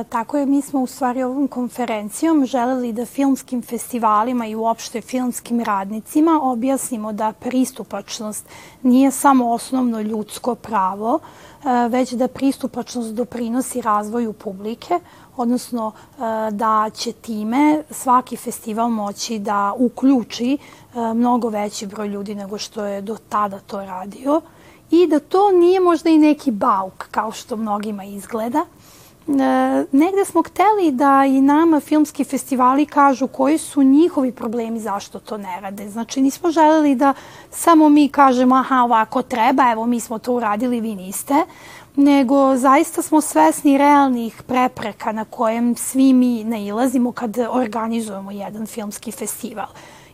Tako 0.08 0.38
je, 0.38 0.46
mi 0.46 0.62
smo 0.62 0.80
u 0.80 0.86
stvari 0.86 1.22
ovom 1.22 1.48
konferencijom 1.48 2.46
želeli 2.46 2.92
da 2.92 3.06
filmskim 3.06 3.62
festivalima 3.62 4.46
i 4.46 4.54
uopšte 4.54 5.00
filmskim 5.00 5.60
radnicima 5.60 6.40
objasnimo 6.42 7.12
da 7.12 7.32
pristupačnost 7.32 8.48
nije 8.82 9.10
samo 9.10 9.50
osnovno 9.50 10.00
ljudsko 10.00 10.54
pravo, 10.54 11.18
već 11.90 12.12
da 12.12 12.28
pristupačnost 12.28 13.14
doprinosi 13.14 13.80
razvoju 13.80 14.32
publike, 14.32 15.00
odnosno 15.36 15.92
da 16.50 16.90
će 16.94 17.12
time 17.12 17.82
svaki 17.90 18.36
festival 18.36 18.88
moći 18.88 19.38
da 19.38 19.74
uključi 19.78 20.58
mnogo 21.14 21.48
veći 21.48 21.86
broj 21.86 22.08
ljudi 22.08 22.34
nego 22.34 22.58
što 22.58 22.84
je 22.84 23.00
do 23.00 23.16
tada 23.28 23.58
to 23.58 23.84
radio 23.84 24.40
i 24.90 25.06
da 25.06 25.20
to 25.20 25.52
nije 25.52 25.80
možda 25.80 26.10
i 26.10 26.18
neki 26.18 26.50
bauk 26.50 27.06
kao 27.10 27.32
što 27.32 27.56
mnogima 27.56 28.04
izgleda, 28.04 28.64
negde 29.92 30.24
smo 30.24 30.42
hteli 30.42 30.92
da 30.92 31.24
i 31.28 31.40
nama 31.40 31.80
filmski 31.80 32.24
festivali 32.24 32.86
kažu 32.86 33.26
koji 33.26 33.58
su 33.58 33.82
njihovi 33.82 34.32
problemi 34.32 34.80
zašto 34.80 35.18
to 35.18 35.36
ne 35.38 35.60
rade. 35.60 35.88
Znači 35.88 36.20
nismo 36.20 36.50
želeli 36.50 36.94
da 36.94 37.14
samo 37.50 37.88
mi 37.88 38.08
kažemo 38.08 38.54
aha 38.54 38.82
ovako 38.82 39.22
treba, 39.22 39.72
evo 39.72 39.86
mi 39.86 40.00
smo 40.00 40.18
to 40.18 40.32
uradili, 40.32 40.80
vi 40.80 40.94
niste, 40.94 41.34
nego 41.96 42.56
zaista 42.56 43.02
smo 43.02 43.20
svesni 43.20 43.78
realnih 43.78 44.42
prepreka 44.42 45.12
na 45.12 45.24
kojem 45.24 45.76
svi 45.76 46.12
mi 46.12 46.44
nailazimo 46.44 47.12
kad 47.12 47.38
organizujemo 47.50 48.30
jedan 48.30 48.66
filmski 48.66 49.12
festival. 49.12 49.66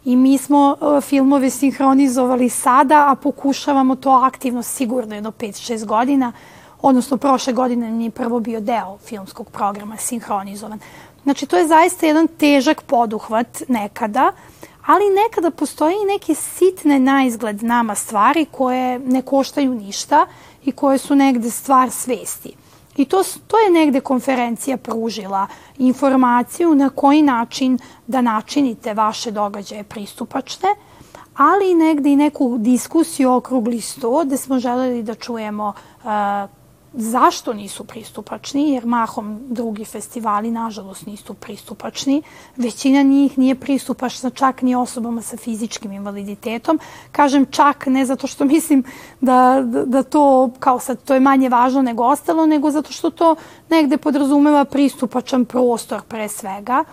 I 0.04 0.16
mi 0.16 0.38
smo 0.38 0.76
uh, 0.80 1.02
filmove 1.02 1.50
sinhronizovali 1.50 2.48
sada, 2.48 3.10
a 3.10 3.14
pokušavamo 3.14 3.96
to 3.96 4.10
aktivno 4.10 4.62
sigurno 4.62 5.14
jedno 5.14 5.30
5-6 5.30 5.84
godina 5.84 6.32
odnosno 6.82 7.16
prošle 7.16 7.52
godine 7.52 7.90
mi 7.90 8.04
je 8.04 8.10
prvo 8.10 8.40
bio 8.40 8.60
deo 8.60 8.98
filmskog 8.98 9.50
programa 9.50 9.96
sinhronizovan. 9.96 10.78
Znači, 11.22 11.46
to 11.46 11.56
je 11.56 11.66
zaista 11.66 12.06
jedan 12.06 12.28
težak 12.28 12.82
poduhvat 12.82 13.62
nekada, 13.68 14.32
ali 14.86 15.04
nekada 15.24 15.50
postoje 15.50 15.94
i 15.94 16.12
neke 16.12 16.34
sitne 16.34 16.98
na 16.98 17.24
izgled 17.24 17.62
nama 17.62 17.94
stvari 17.94 18.46
koje 18.50 18.98
ne 18.98 19.22
koštaju 19.22 19.74
ništa 19.74 20.26
i 20.64 20.72
koje 20.72 20.98
su 20.98 21.16
negde 21.16 21.50
stvar 21.50 21.90
svesti. 21.90 22.52
I 22.96 23.04
to, 23.04 23.22
to 23.46 23.58
je 23.58 23.70
negde 23.70 24.00
konferencija 24.00 24.76
pružila 24.76 25.46
informaciju 25.78 26.74
na 26.74 26.90
koji 26.90 27.22
način 27.22 27.78
da 28.06 28.20
načinite 28.20 28.94
vaše 28.94 29.30
događaje 29.30 29.84
pristupačne, 29.84 30.68
ali 31.36 31.74
negde 31.74 32.10
i 32.10 32.16
neku 32.16 32.56
diskusiju 32.58 33.32
okrugli 33.32 33.80
sto 33.80 34.22
gde 34.24 34.36
smo 34.36 34.58
želeli 34.58 35.02
da 35.02 35.14
čujemo 35.14 35.72
uh, 36.04 36.61
Zašto 36.94 37.52
nisu 37.52 37.84
pristupačni? 37.84 38.72
Jer 38.72 38.86
mahom 38.86 39.40
drugi 39.48 39.84
festivali, 39.84 40.50
nažalost, 40.50 41.06
nisu 41.06 41.34
pristupačni. 41.34 42.22
Većina 42.56 43.02
njih 43.02 43.38
nije 43.38 43.54
pristupačna 43.54 44.30
čak 44.30 44.62
ni 44.62 44.74
osobama 44.74 45.22
sa 45.22 45.36
fizičkim 45.36 45.92
invaliditetom. 45.92 46.80
Kažem 47.12 47.46
čak 47.46 47.86
ne 47.86 48.06
zato 48.06 48.26
što 48.26 48.44
mislim 48.44 48.84
da, 49.20 49.62
da, 49.64 49.84
da 49.84 50.02
to, 50.02 50.50
kao 50.58 50.78
sad, 50.78 51.04
to 51.04 51.14
je 51.14 51.20
manje 51.20 51.48
važno 51.48 51.82
nego 51.82 52.04
ostalo, 52.04 52.46
nego 52.46 52.70
zato 52.70 52.92
što 52.92 53.10
to 53.10 53.36
negde 53.70 53.96
podrazumeva 53.96 54.64
pristupačan 54.64 55.44
prostor 55.44 56.02
pre 56.08 56.28
svega, 56.28 56.84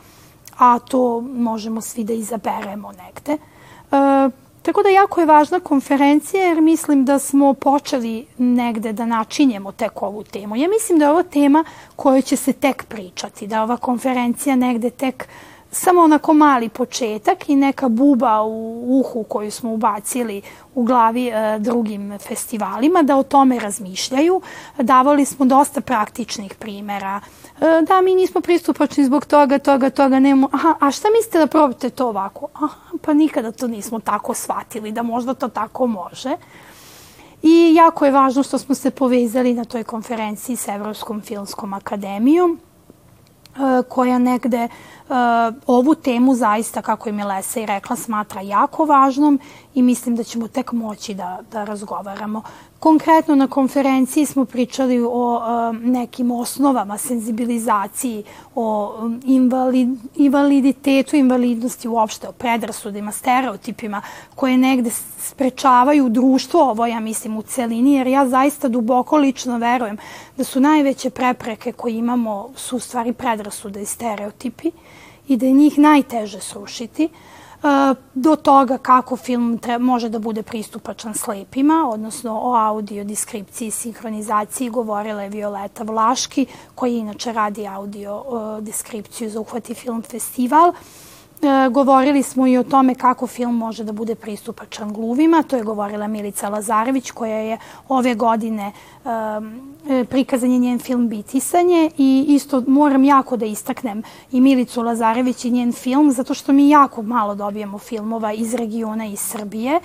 a 0.57 0.79
to 0.79 1.21
možemo 1.21 1.81
svi 1.81 2.03
da 2.03 2.13
izaberemo 2.13 2.91
negde. 2.91 3.37
E, 3.91 4.29
Tako 4.61 4.83
da 4.83 4.89
jako 4.89 5.19
je 5.21 5.25
važna 5.25 5.59
konferencija 5.59 6.43
jer 6.43 6.61
mislim 6.61 7.05
da 7.05 7.19
smo 7.19 7.53
počeli 7.53 8.25
negde 8.37 8.93
da 8.93 9.05
načinjemo 9.05 9.71
tek 9.71 10.01
ovu 10.01 10.23
temu. 10.23 10.55
Ja 10.55 10.67
mislim 10.69 10.99
da 10.99 11.05
je 11.05 11.11
ovo 11.11 11.23
tema 11.23 11.63
kojoj 11.95 12.21
će 12.21 12.35
se 12.35 12.53
tek 12.53 12.85
pričati, 12.85 13.47
da 13.47 13.63
ova 13.63 13.77
konferencija 13.77 14.55
negde 14.55 14.89
tek 14.89 15.27
samo 15.71 16.01
onako 16.01 16.33
mali 16.33 16.69
početak 16.69 17.49
i 17.49 17.55
neka 17.55 17.89
buba 17.89 18.41
u 18.41 18.85
uhu 18.99 19.23
koju 19.23 19.51
smo 19.51 19.73
ubacili 19.73 20.41
u 20.75 20.83
glavi 20.83 21.27
e, 21.27 21.59
drugim 21.59 22.19
festivalima, 22.19 23.01
da 23.01 23.17
o 23.17 23.23
tome 23.23 23.59
razmišljaju. 23.59 24.41
Davali 24.77 25.25
smo 25.25 25.45
dosta 25.45 25.81
praktičnih 25.81 26.55
primera. 26.55 27.21
E, 27.61 27.81
da, 27.87 28.01
mi 28.01 28.15
nismo 28.15 28.41
pristupačni 28.41 29.05
zbog 29.05 29.25
toga, 29.25 29.59
toga, 29.59 29.89
toga, 29.89 30.19
nemo. 30.19 30.49
Aha, 30.51 30.75
a 30.79 30.91
šta 30.91 31.07
mislite 31.17 31.39
da 31.39 31.47
probate 31.47 31.89
to 31.89 32.07
ovako? 32.07 32.47
Aha, 32.53 32.97
pa 33.01 33.13
nikada 33.13 33.51
to 33.51 33.67
nismo 33.67 33.99
tako 33.99 34.33
shvatili, 34.33 34.91
da 34.91 35.03
možda 35.03 35.33
to 35.33 35.47
tako 35.47 35.87
može. 35.87 36.35
I 37.41 37.75
jako 37.75 38.05
je 38.05 38.11
važno 38.11 38.43
što 38.43 38.57
smo 38.57 38.75
se 38.75 38.91
povezali 38.91 39.53
na 39.53 39.65
toj 39.65 39.83
konferenciji 39.83 40.55
sa 40.55 40.73
Evropskom 40.73 41.21
filmskom 41.21 41.73
akademijom, 41.73 42.59
e, 43.55 43.83
koja 43.89 44.19
negde 44.19 44.63
uh, 44.65 44.98
ovu 45.67 45.95
temu 45.95 46.35
zaista, 46.35 46.81
kako 46.81 47.09
je 47.09 47.13
Milesa 47.13 47.59
i 47.59 47.65
rekla, 47.65 47.95
smatra 47.95 48.41
jako 48.41 48.85
važnom 48.85 49.39
i 49.75 49.81
mislim 49.81 50.15
da 50.15 50.23
ćemo 50.23 50.47
tek 50.47 50.71
moći 50.71 51.13
da, 51.13 51.39
da 51.51 51.63
razgovaramo. 51.63 52.41
Konkretno 52.79 53.35
na 53.35 53.47
konferenciji 53.47 54.25
smo 54.25 54.45
pričali 54.45 54.99
o 54.99 55.41
um, 55.69 55.81
nekim 55.83 56.31
osnovama 56.31 56.97
senzibilizaciji, 56.97 58.23
o 58.55 58.95
um, 58.99 59.21
invalid, 59.25 59.89
invaliditetu, 60.15 61.15
invalidnosti 61.15 61.87
uopšte, 61.87 62.27
o 62.27 62.31
predrasudima, 62.31 63.11
stereotipima 63.11 64.01
koje 64.35 64.57
negde 64.57 64.89
sprečavaju 65.17 66.09
društvo 66.09 66.61
ovo, 66.61 66.85
ja 66.85 66.99
mislim, 66.99 67.37
u 67.37 67.41
celini, 67.41 67.93
jer 67.93 68.07
ja 68.07 68.27
zaista 68.29 68.67
duboko 68.67 69.17
lično 69.17 69.57
verujem 69.57 69.97
da 70.37 70.43
su 70.43 70.59
najveće 70.59 71.09
prepreke 71.09 71.71
koje 71.71 71.93
imamo 71.93 72.49
su 72.55 72.77
u 72.77 72.79
stvari 72.79 73.13
predrasude 73.13 73.81
i 73.81 73.85
stereotipi 73.85 74.71
i 75.29 75.37
da 75.37 75.45
je 75.45 75.51
njih 75.51 75.77
najteže 75.77 76.39
srušiti. 76.39 77.03
E, 77.03 77.09
do 78.13 78.35
toga 78.35 78.77
kako 78.77 79.17
film 79.17 79.59
može 79.79 80.09
da 80.09 80.19
bude 80.19 80.43
pristupačan 80.43 81.13
slepima, 81.13 81.89
odnosno 81.93 82.39
o 82.43 82.55
audio 82.55 83.03
deskripciji 83.03 83.71
sinhronizaciji 83.71 84.69
govorila 84.69 85.23
je 85.23 85.29
Violeta 85.29 85.83
Vlaški, 85.83 86.45
koja 86.75 86.91
inače 86.91 87.33
radi 87.33 87.67
audio 87.67 88.23
e, 88.23 88.61
deskripciju 88.61 89.29
za 89.29 89.39
Uhvati 89.39 89.73
film 89.73 90.01
festival. 90.01 90.69
E, 90.69 91.08
govorili 91.71 92.23
smo 92.23 92.47
i 92.47 92.57
o 92.57 92.63
tome 92.63 92.95
kako 92.95 93.27
film 93.27 93.57
može 93.57 93.83
da 93.83 93.91
bude 93.91 94.15
pristupačan 94.15 94.93
gluvima. 94.93 95.43
To 95.43 95.55
je 95.55 95.63
govorila 95.63 96.07
Milica 96.07 96.49
Lazarević 96.49 97.11
koja 97.11 97.37
je 97.37 97.57
ove 97.87 98.15
godine 98.15 98.71
e, 99.89 100.03
prikazan 100.05 100.51
je 100.51 100.59
njen 100.59 100.79
film 100.79 101.09
Bitisanje 101.09 101.91
i 101.97 102.25
isto 102.27 102.63
moram 102.67 103.03
jako 103.03 103.37
da 103.37 103.45
istaknem 103.45 104.03
i 104.31 104.41
Milicu 104.41 104.81
Lazarević 104.81 105.45
i 105.45 105.51
njen 105.51 105.73
film 105.73 106.11
zato 106.11 106.33
što 106.33 106.53
mi 106.53 106.69
jako 106.69 107.01
malo 107.01 107.35
dobijemo 107.35 107.77
filmova 107.77 108.33
iz 108.33 108.53
regiona 108.53 109.05
iz 109.05 109.19
Srbije 109.19 109.79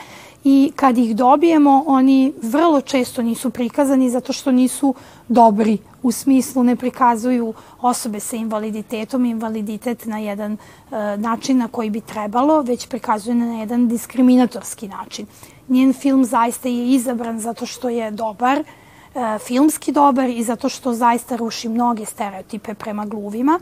i 0.44 0.72
kad 0.76 0.98
ih 0.98 1.16
dobijemo 1.16 1.84
oni 1.86 2.32
vrlo 2.42 2.80
često 2.80 3.22
nisu 3.22 3.50
prikazani 3.50 4.10
zato 4.10 4.32
što 4.32 4.52
nisu 4.52 4.94
dobri 5.28 5.78
u 6.02 6.12
smislu 6.12 6.64
ne 6.64 6.76
prikazuju 6.76 7.54
osobe 7.80 8.20
sa 8.20 8.36
invaliditetom, 8.36 9.24
invaliditet 9.24 10.06
na 10.06 10.18
jedan 10.18 10.52
e, 10.52 10.56
način 11.16 11.58
na 11.58 11.68
koji 11.68 11.90
bi 11.90 12.00
trebalo, 12.00 12.62
već 12.62 12.88
prikazuju 12.88 13.34
na 13.34 13.60
jedan 13.60 13.88
diskriminatorski 13.88 14.88
način. 14.88 15.26
Njen 15.68 15.92
film 15.92 16.24
zaista 16.24 16.68
je 16.68 16.94
izabran 16.94 17.40
zato 17.40 17.66
što 17.66 17.88
je 17.88 18.10
dobar, 18.10 18.58
e, 18.58 18.64
filmski 19.38 19.92
dobar 19.92 20.30
i 20.30 20.42
zato 20.42 20.68
što 20.68 20.92
zaista 20.92 21.36
ruši 21.36 21.68
mnoge 21.68 22.04
stereotipe 22.04 22.74
prema 22.74 23.06
gluvima 23.06 23.60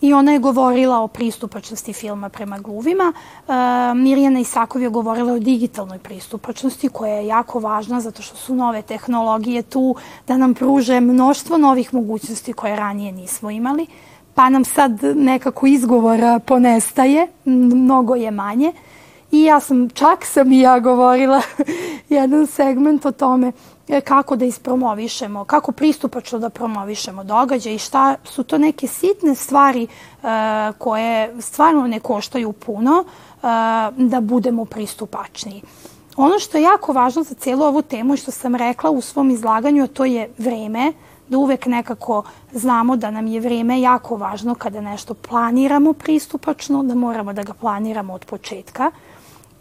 i 0.00 0.12
ona 0.12 0.32
je 0.32 0.38
govorila 0.38 0.98
o 0.98 1.08
pristupačnosti 1.08 1.92
filma 1.92 2.28
prema 2.28 2.58
gluvima. 2.58 3.12
E, 3.12 3.52
Mirjana 3.94 4.40
Isakov 4.40 4.82
je 4.82 4.88
govorila 4.88 5.32
o 5.32 5.38
digitalnoj 5.38 5.98
pristupačnosti 5.98 6.88
koja 6.88 7.14
je 7.14 7.26
jako 7.26 7.60
važna 7.60 8.00
zato 8.00 8.22
što 8.22 8.36
su 8.36 8.54
nove 8.54 8.82
tehnologije 8.82 9.62
tu 9.62 9.96
da 10.26 10.36
nam 10.36 10.54
pruže 10.54 11.00
mnoštvo 11.00 11.58
novih 11.58 11.94
mogućnosti 11.94 12.52
koje 12.52 12.76
ranije 12.76 13.12
nismo 13.12 13.50
imali. 13.50 13.86
Pa 14.34 14.48
nam 14.48 14.64
sad 14.64 15.02
nekako 15.02 15.66
izgovora 15.66 16.38
ponestaje, 16.38 17.26
mnogo 17.44 18.14
je 18.14 18.30
manje. 18.30 18.72
I 19.30 19.42
ja 19.42 19.60
sam, 19.60 19.88
čak 19.88 20.24
sam 20.24 20.52
i 20.52 20.60
ja 20.60 20.78
govorila 20.80 21.42
jedan 22.08 22.46
segment 22.46 23.06
o 23.06 23.12
tome 23.12 23.52
kako 24.04 24.36
da 24.36 24.44
ispromovišemo, 24.44 25.44
kako 25.44 25.72
pristupačno 25.72 26.38
da 26.38 26.50
promovišemo 26.50 27.24
događaj 27.24 27.74
i 27.74 27.78
šta 27.78 28.16
su 28.24 28.44
to 28.44 28.58
neke 28.58 28.86
sitne 28.86 29.34
stvari 29.34 29.86
uh, 29.86 30.28
koje 30.78 31.40
stvarno 31.40 31.86
ne 31.86 32.00
koštaju 32.00 32.52
puno 32.52 33.04
uh, 33.04 33.42
da 33.96 34.20
budemo 34.20 34.64
pristupačniji. 34.64 35.62
Ono 36.16 36.38
što 36.38 36.58
je 36.58 36.62
jako 36.62 36.92
važno 36.92 37.22
za 37.22 37.34
cijelu 37.34 37.64
ovu 37.64 37.82
temu 37.82 38.14
i 38.14 38.16
što 38.16 38.30
sam 38.30 38.54
rekla 38.54 38.90
u 38.90 39.00
svom 39.00 39.30
izlaganju, 39.30 39.86
to 39.86 40.04
je 40.04 40.30
vreme, 40.38 40.92
da 41.28 41.38
uvek 41.38 41.66
nekako 41.66 42.22
znamo 42.52 42.96
da 42.96 43.10
nam 43.10 43.26
je 43.26 43.40
vreme 43.40 43.80
jako 43.80 44.16
važno 44.16 44.54
kada 44.54 44.80
nešto 44.80 45.14
planiramo 45.14 45.92
pristupačno, 45.92 46.82
da 46.82 46.94
moramo 46.94 47.32
da 47.32 47.42
ga 47.42 47.52
planiramo 47.52 48.14
od 48.14 48.24
početka 48.24 48.90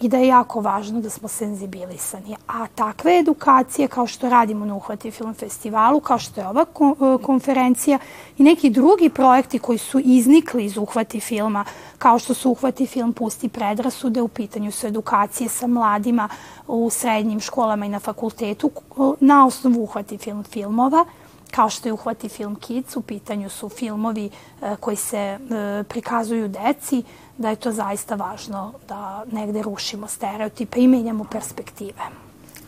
i 0.01 0.09
da 0.09 0.17
je 0.17 0.27
jako 0.27 0.61
važno 0.61 1.01
da 1.01 1.09
smo 1.09 1.27
senzibilisani. 1.27 2.35
A 2.47 2.67
takve 2.75 3.19
edukacije 3.19 3.87
kao 3.87 4.07
što 4.07 4.29
radimo 4.29 4.65
na 4.65 4.75
Uhvati 4.75 5.11
film 5.11 5.33
festivalu, 5.33 5.99
kao 5.99 6.19
što 6.19 6.41
je 6.41 6.47
ova 6.47 6.61
e, 6.61 7.23
konferencija 7.23 7.99
i 8.37 8.43
neki 8.43 8.69
drugi 8.69 9.09
projekti 9.09 9.59
koji 9.59 9.77
su 9.77 9.99
iznikli 9.99 10.65
iz 10.65 10.77
Uhvati 10.77 11.19
filma, 11.19 11.65
kao 11.97 12.19
što 12.19 12.33
su 12.33 12.51
Uhvati 12.51 12.85
film 12.85 13.13
Pusti 13.13 13.49
predrasude, 13.49 14.21
u 14.21 14.27
pitanju 14.27 14.71
su 14.71 14.87
edukacije 14.87 15.49
sa 15.49 15.67
mladima 15.67 16.29
u 16.67 16.89
srednjim 16.89 17.39
školama 17.39 17.85
i 17.85 17.89
na 17.89 17.99
fakultetu 17.99 18.71
na 19.19 19.45
osnovu 19.45 19.83
Uhvati 19.83 20.17
film 20.17 20.43
filmova, 20.43 21.05
kao 21.51 21.69
što 21.69 21.89
je 21.89 21.93
Uhvati 21.93 22.29
film 22.29 22.55
Kids, 22.55 22.95
u 22.95 23.01
pitanju 23.01 23.49
su 23.49 23.69
filmovi 23.69 24.29
e, 24.61 24.75
koji 24.79 24.97
se 24.97 25.17
e, 25.17 25.39
prikazuju 25.83 26.47
deci, 26.47 27.03
da 27.37 27.49
je 27.49 27.55
to 27.55 27.71
zaista 27.71 28.15
važno 28.15 28.73
da 28.87 29.23
negde 29.31 29.61
rušimo 29.61 30.07
stereotipe 30.07 30.79
i 30.79 30.87
menjamo 30.87 31.23
perspektive. 31.23 32.01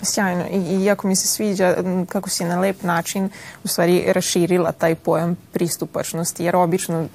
Sjajno. 0.01 0.45
I, 0.51 0.83
iako 0.83 1.07
mi 1.07 1.15
se 1.15 1.27
sviđa 1.27 1.75
kako 2.09 2.29
si 2.29 2.43
na 2.43 2.59
lep 2.59 2.83
način 2.83 3.29
u 3.63 3.67
stvari 3.67 4.03
raširila 4.13 4.71
taj 4.71 4.95
pojam 4.95 5.37
pristupačnosti, 5.51 6.43
jer 6.43 6.55
obično 6.55 7.07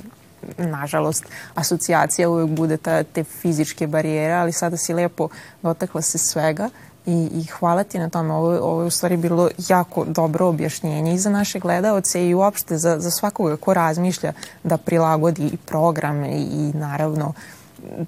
nažalost, 0.59 1.24
asocijacija 1.55 2.29
uvek 2.29 2.48
bude 2.48 2.77
ta, 2.77 3.03
te 3.03 3.24
fizičke 3.24 3.87
barijere, 3.87 4.33
ali 4.33 4.53
sada 4.53 4.77
si 4.77 4.94
lepo 4.94 5.29
dotakla 5.62 6.03
se 6.03 6.18
svega 6.18 6.68
i, 7.07 7.29
i 7.33 7.45
hvala 7.45 7.85
ti 7.85 7.99
na 7.99 8.11
tome. 8.11 8.35
Ovo, 8.35 8.59
ovo 8.59 8.81
je 8.81 8.87
u 8.87 8.90
stvari 8.90 9.17
bilo 9.17 9.51
jako 9.69 10.05
dobro 10.05 10.47
objašnjenje 10.47 11.14
i 11.14 11.19
za 11.19 11.31
naše 11.31 11.59
gledalce 11.59 12.29
i 12.29 12.35
uopšte 12.35 12.79
za, 12.79 13.01
za 13.01 13.11
svakoga 13.11 13.57
ko 13.57 13.75
razmišlja 13.75 14.33
da 14.62 14.77
prilagodi 14.77 15.47
i 15.47 15.57
programe 15.57 16.29
i, 16.29 16.43
i 16.43 16.73
naravno 16.75 17.33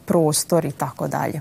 prostor 0.04 0.64
i 0.64 0.72
tako 0.72 1.08
dalje. 1.08 1.40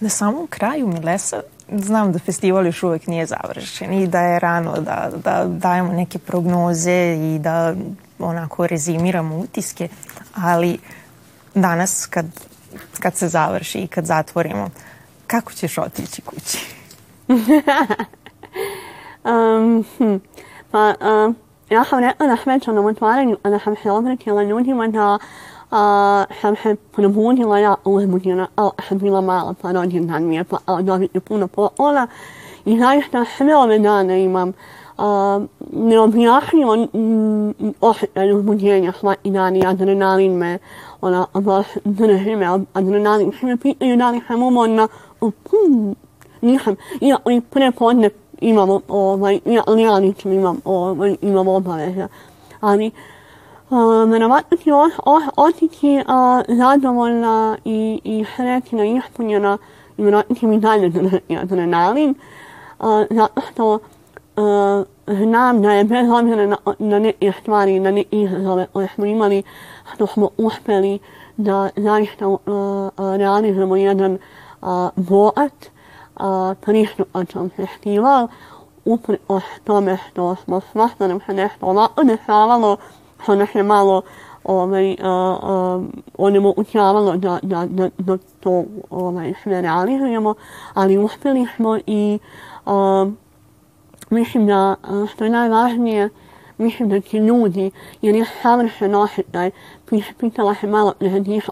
Na 0.00 0.08
samom 0.08 0.46
kraju, 0.46 0.88
Milesa, 0.88 1.40
znam 1.72 2.12
da 2.12 2.18
festival 2.18 2.66
još 2.66 2.82
uvek 2.82 3.06
nije 3.06 3.26
završen 3.26 3.92
i 3.92 4.06
da 4.06 4.20
je 4.20 4.38
rano 4.38 4.80
da, 4.80 5.10
da 5.24 5.44
dajemo 5.48 5.92
neke 5.92 6.18
prognoze 6.18 7.16
i 7.20 7.38
da 7.38 7.74
onako 8.18 8.66
rezimiramo 8.66 9.36
utiske, 9.36 9.88
ali 10.34 10.78
danas 11.54 12.06
kad, 12.06 12.26
kad 13.00 13.16
se 13.16 13.28
završi 13.28 13.78
i 13.78 13.86
kad 13.86 14.06
zatvorimo, 14.06 14.70
kako 15.26 15.52
ćeš 15.52 15.78
otići 15.78 16.22
kući? 16.22 16.75
Um, 19.24 19.84
hm. 19.98 20.16
ja 21.70 21.84
sam 21.84 21.98
rekla 21.98 22.26
da 22.26 22.36
smeća 22.42 22.72
na 22.72 22.80
otvaranju, 22.80 23.36
a 23.42 23.50
da 23.50 23.58
sam 23.58 23.76
se 23.82 23.90
obratila 23.90 24.42
ljudima 24.42 24.88
da 24.88 25.18
a, 25.70 26.24
sam 26.40 26.56
se 26.56 26.76
probudila 26.92 27.58
ja 27.58 27.74
uzbuđena, 27.84 28.46
a 28.56 28.70
sam 28.88 28.98
bila 28.98 29.20
mala 29.20 29.54
pa 29.62 29.72
rođendan 29.72 30.24
mi 30.24 30.36
je 30.36 30.44
pa 30.44 30.82
dobiti 30.82 31.20
puno 31.20 31.48
poklona 31.48 32.06
i 32.64 32.78
zaista 32.78 33.24
sve 33.36 33.56
ove 33.56 33.78
dane 33.78 34.24
imam 34.24 34.52
a, 34.98 35.40
neobjašnjivo 35.72 36.86
osjećaj 37.80 38.32
uzbuđenja 38.32 38.92
svaki 38.92 39.30
dan 39.30 39.56
i 39.56 39.66
adrenalin 39.66 40.32
me 40.32 40.58
ona 41.00 41.26
baš 41.34 41.66
drži 41.84 42.36
me, 42.36 42.46
adrenalin 42.72 43.32
svi 43.40 43.46
me 43.46 43.56
pitaju 43.56 43.96
da 43.96 44.12
nisam, 46.40 46.76
ja 47.00 47.16
i 47.30 47.40
prepodne 47.40 48.10
imamo, 48.40 48.80
ovaj, 48.88 49.40
ja, 49.44 49.62
ja 49.78 50.00
nisam 50.00 50.32
imam, 50.32 50.60
ovaj, 50.64 51.16
imam 51.22 51.48
obaveza. 51.48 52.08
Ali, 52.60 52.90
uh, 53.70 54.10
verovatno 54.10 54.56
ću 54.56 54.70
otići 55.36 55.96
uh, 55.96 56.56
zadovoljna 56.56 57.56
i, 57.64 58.00
i 58.04 58.24
srećna 58.36 58.84
i 58.84 58.96
ispunjena 58.96 59.58
i 59.98 60.02
verovatno 60.02 60.36
će 60.36 60.46
mi 60.46 60.60
dalje 60.60 60.92
adrenalin, 61.42 62.10
uh, 62.78 62.86
zato 63.10 63.40
što 63.52 63.72
uh, 63.74 64.86
znam 65.06 65.62
da 65.62 65.72
je 65.72 65.84
bez 65.84 66.10
obzira 66.10 66.46
na, 66.46 66.56
na 66.78 66.98
neke 66.98 67.32
stvari, 67.40 67.80
na 67.80 67.90
neke 67.90 68.16
izazove 68.16 68.66
koje 68.72 68.88
smo 68.94 69.04
imali, 69.04 69.42
što 69.94 70.06
smo 70.06 70.28
uspeli 70.36 70.98
da 71.36 71.68
zaista 71.76 72.28
uh, 72.28 72.38
realizujemo 73.16 73.76
jedan 73.76 74.12
uh, 74.12 74.68
bogat, 74.96 75.70
pristupačan 76.60 77.50
festival 77.56 78.28
uprkos 78.84 79.44
tome 79.64 79.98
što 80.10 80.34
smo 80.34 80.60
nam 80.98 81.20
se 81.26 81.34
nešto 81.34 81.66
ovako 81.66 82.04
dešavalo, 82.04 82.76
što 83.22 83.34
nas 83.34 83.54
je 83.54 83.62
malo 83.62 84.02
ovaj, 84.44 84.92
uh, 84.92 84.98
uh, 85.02 85.84
onemogućavalo 86.18 87.16
da, 87.16 87.38
da, 87.42 87.66
da, 87.66 87.88
da 87.98 88.18
to 88.40 88.64
ovaj, 88.90 89.34
sve 89.42 89.60
realizujemo, 89.60 90.34
ali 90.74 90.98
uspjeli 90.98 91.46
smo 91.56 91.78
i 91.86 92.18
uh, 92.66 93.12
mislim 94.10 94.46
da, 94.46 94.74
što 95.12 95.24
je 95.24 95.30
najvažnije, 95.30 96.08
mislim 96.58 96.88
da 96.88 97.00
ti 97.00 97.16
ljudi, 97.18 97.70
jer 98.02 98.14
je 98.14 98.24
savršen 98.42 98.94
osjećaj, 98.94 99.50
pitala 100.18 100.54
se 100.54 100.66
malo 100.66 100.92
ne 101.00 101.20
diš 101.20 101.44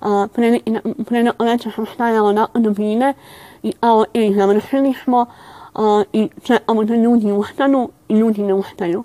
ušije, 0.00 0.24
uh, 0.24 0.28
pre, 0.34 0.60
pre 1.04 1.22
neče 1.44 1.70
sam 1.70 1.86
stajala 1.86 2.32
na 2.32 2.46
dubine 2.54 3.14
i 3.62 3.72
i 4.14 4.34
završili 4.34 4.94
smo 5.04 5.26
uh, 5.74 6.02
i 6.12 6.28
čekamo 6.42 6.84
da 6.84 6.94
ljudi 6.94 7.32
ustanu 7.32 7.90
i 8.08 8.14
ljudi 8.14 8.42
ne 8.42 8.54
ustaju. 8.54 9.04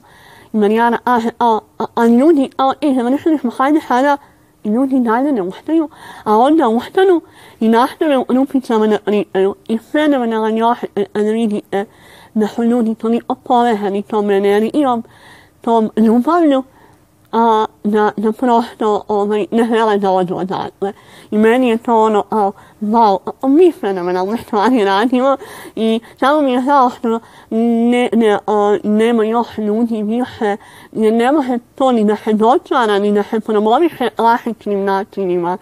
I 0.54 0.58
Marijana 0.58 0.98
kaže, 1.04 1.30
a, 1.40 1.60
a, 1.80 1.86
a 1.96 2.06
ljudi, 2.06 2.50
ao 2.58 2.74
i 2.82 2.96
završili 2.96 3.38
smo, 3.38 3.52
hajde 3.52 3.80
sada, 3.88 4.18
i 4.64 4.70
ljudi 4.70 5.00
dalje 5.00 5.32
ne 5.32 5.42
ustaju, 5.42 5.90
a 6.24 6.38
onda 6.38 6.68
ustanu 6.68 7.22
i 7.60 7.70
nastave 7.70 8.18
u 8.18 8.26
rupicama 8.30 8.88
da 8.88 8.98
ritaju. 9.06 9.56
I 9.68 9.78
fenomenalan 9.78 10.58
još 10.58 10.78
da 11.14 11.20
vidite 11.20 11.86
da 12.34 12.48
su 12.48 12.64
ljudi 12.64 12.96
toliko 12.96 13.36
povezani 13.36 14.02
tom 14.02 14.32
energijom, 14.32 15.04
tom 15.62 15.92
ljubavlju, 15.98 16.64
a, 17.32 17.66
da, 17.84 18.12
da 18.18 18.32
prosto 18.32 19.02
ovaj, 19.08 19.46
ne 19.52 19.64
žele 19.64 19.98
da 19.98 20.12
odu 20.12 20.36
odatle. 20.36 20.94
I 21.32 21.38
meni 21.38 21.70
je 21.70 21.78
to 21.78 22.04
ono, 22.04 22.24
a, 22.32 22.52
wow, 22.82 23.18
mi 23.48 23.72
fenomenalne 23.72 24.38
stvari 24.38 24.86
radimo 24.86 25.38
i 25.76 26.00
samo 26.20 26.42
mi 26.42 26.54
je 26.54 26.62
žao 26.62 26.90
što 26.90 27.20
ne, 27.50 28.10
ne, 28.14 28.40
a, 28.48 28.78
nema 28.84 29.26
još 29.26 29.58
ljudi 29.58 30.04
više, 30.04 30.58
jer 30.92 31.14
ne 31.14 31.32
može 31.32 31.60
to 31.76 31.92
ni 31.92 32.04
da 32.06 32.16
se 32.16 32.34
dočara, 32.34 33.00
ni 33.00 33.14
da 33.14 33.24
se 33.24 33.40
promoviše 33.40 34.10
različitim 34.18 34.84
načinima 34.84 35.58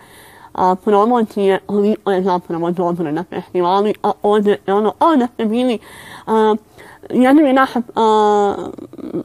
a, 0.53 0.75
promocije, 0.75 1.59
koliko 1.65 2.11
je 2.11 2.23
zapravo 2.23 2.71
dobro 2.71 3.11
na 3.11 3.23
festivalu, 3.23 3.93
a 4.03 4.11
ovdje, 4.21 4.57
ono, 4.67 4.93
ovdje 4.99 5.27
ste 5.27 5.45
bili, 5.45 5.79
a, 6.27 6.55
jednom 7.09 7.45
je 7.45 7.53
naša 7.53 7.79
uh, 7.79 8.63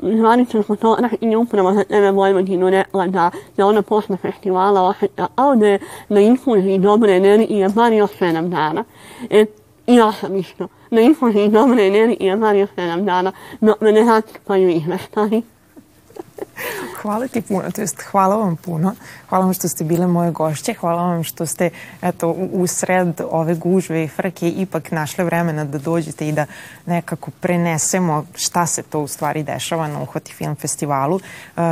zvanična 0.02 0.62
fotografija 0.62 1.38
upravo 1.38 1.72
za 1.72 1.84
tebe 1.84 2.10
Vojvodinu 2.10 2.70
rekla 2.70 3.06
da, 3.06 3.30
da 3.56 3.66
ona 3.66 3.82
posle 3.82 4.16
festivala 4.16 4.82
osjeća 4.82 5.26
ovde 5.36 5.78
na 6.08 6.20
infuziji 6.20 6.78
dobre 6.78 7.16
energije 7.16 7.68
bar 7.68 7.92
još 7.92 8.10
7 8.10 8.48
dana. 8.48 8.84
E, 9.30 9.44
I 9.86 9.94
ja 9.94 10.12
sam 10.12 10.36
isto. 10.36 10.68
Na 10.90 11.00
infuziji 11.00 11.48
dobre 11.48 11.86
energije 11.86 12.36
bar 12.36 12.56
još 12.56 12.70
7 12.76 13.04
dana, 13.04 13.32
dok 13.60 13.80
me 13.80 13.92
ne 13.92 14.04
zatrpaju 14.04 14.68
izveštaji. 14.70 15.42
Hvala 17.02 17.28
ti 17.28 17.42
puno, 17.42 17.70
to 17.70 17.80
jest 17.80 18.02
hvala 18.02 18.36
vam 18.36 18.56
puno. 18.56 18.94
Hvala 19.28 19.44
vam 19.44 19.54
što 19.54 19.68
ste 19.68 19.84
bile 19.84 20.06
moje 20.06 20.30
gošće, 20.30 20.74
hvala 20.74 21.02
vam 21.02 21.24
što 21.24 21.46
ste 21.46 21.70
eto, 22.02 22.30
u 22.30 22.66
sred 22.66 23.20
ove 23.30 23.54
gužve 23.54 24.04
i 24.04 24.08
frke 24.08 24.48
ipak 24.48 24.90
našle 24.90 25.24
vremena 25.24 25.64
da 25.64 25.78
dođete 25.78 26.28
i 26.28 26.32
da 26.32 26.46
nekako 26.86 27.30
prenesemo 27.30 28.24
šta 28.34 28.66
se 28.66 28.82
to 28.82 29.00
u 29.00 29.08
stvari 29.08 29.42
dešava 29.42 29.88
na 29.88 30.02
Uhvati 30.02 30.32
film 30.32 30.56
festivalu. 30.56 31.16
Uh, 31.16 31.22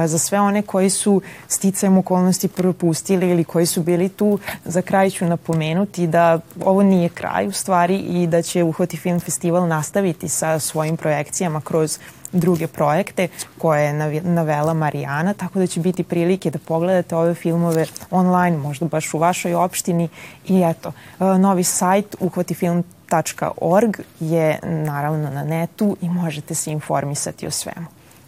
za 0.07 0.19
sve 0.19 0.41
one 0.41 0.63
koji 0.63 0.91
su 0.91 1.23
sticajem 1.49 1.99
okolnosti 1.99 2.49
propustili 2.49 3.31
ili 3.31 3.45
koji 3.45 3.67
su 3.67 3.83
bili 3.83 4.09
tu, 4.09 4.39
za 4.65 4.83
kraj 4.83 5.11
ću 5.11 5.25
napomenuti 5.25 6.07
da 6.07 6.41
ovo 6.65 6.83
nije 6.83 7.09
kraj 7.09 7.47
u 7.47 7.53
stvari 7.53 7.97
i 7.97 8.27
da 8.27 8.43
će 8.43 8.65
Uhvati 8.65 8.97
film 8.97 9.21
festival 9.21 9.69
nastaviti 9.69 10.29
sa 10.29 10.59
svojim 10.59 10.97
projekcijama 10.97 11.61
kroz 11.61 11.99
druge 12.33 12.67
projekte 12.67 13.29
koje 13.59 13.85
je 13.85 14.23
navela 14.23 14.75
Marijana, 14.75 15.35
tako 15.35 15.59
da 15.59 15.67
će 15.67 15.81
biti 15.81 16.05
prilike 16.05 16.51
da 16.51 16.59
pogledate 16.59 17.17
ove 17.17 17.35
filmove 17.35 17.87
online, 18.11 18.57
možda 18.57 18.87
baš 18.87 19.15
u 19.15 19.19
vašoj 19.19 19.55
opštini 19.55 20.09
i 20.49 20.63
eto, 20.63 20.93
e, 21.21 21.25
novi 21.25 21.65
sajt 21.65 22.17
uhvatifilm.org 22.21 23.97
je 24.21 24.59
naravno 24.63 25.31
na 25.31 25.45
netu 25.45 25.97
i 26.01 26.09
možete 26.09 26.55
se 26.55 26.71
informisati 26.71 27.47
o 27.47 27.51
svemu. 27.51 27.87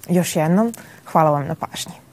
Još 0.09 0.37
jednom, 0.37 0.73
hvala 1.05 1.31
vam 1.31 1.47
na 1.47 1.55
pažnji. 1.55 2.08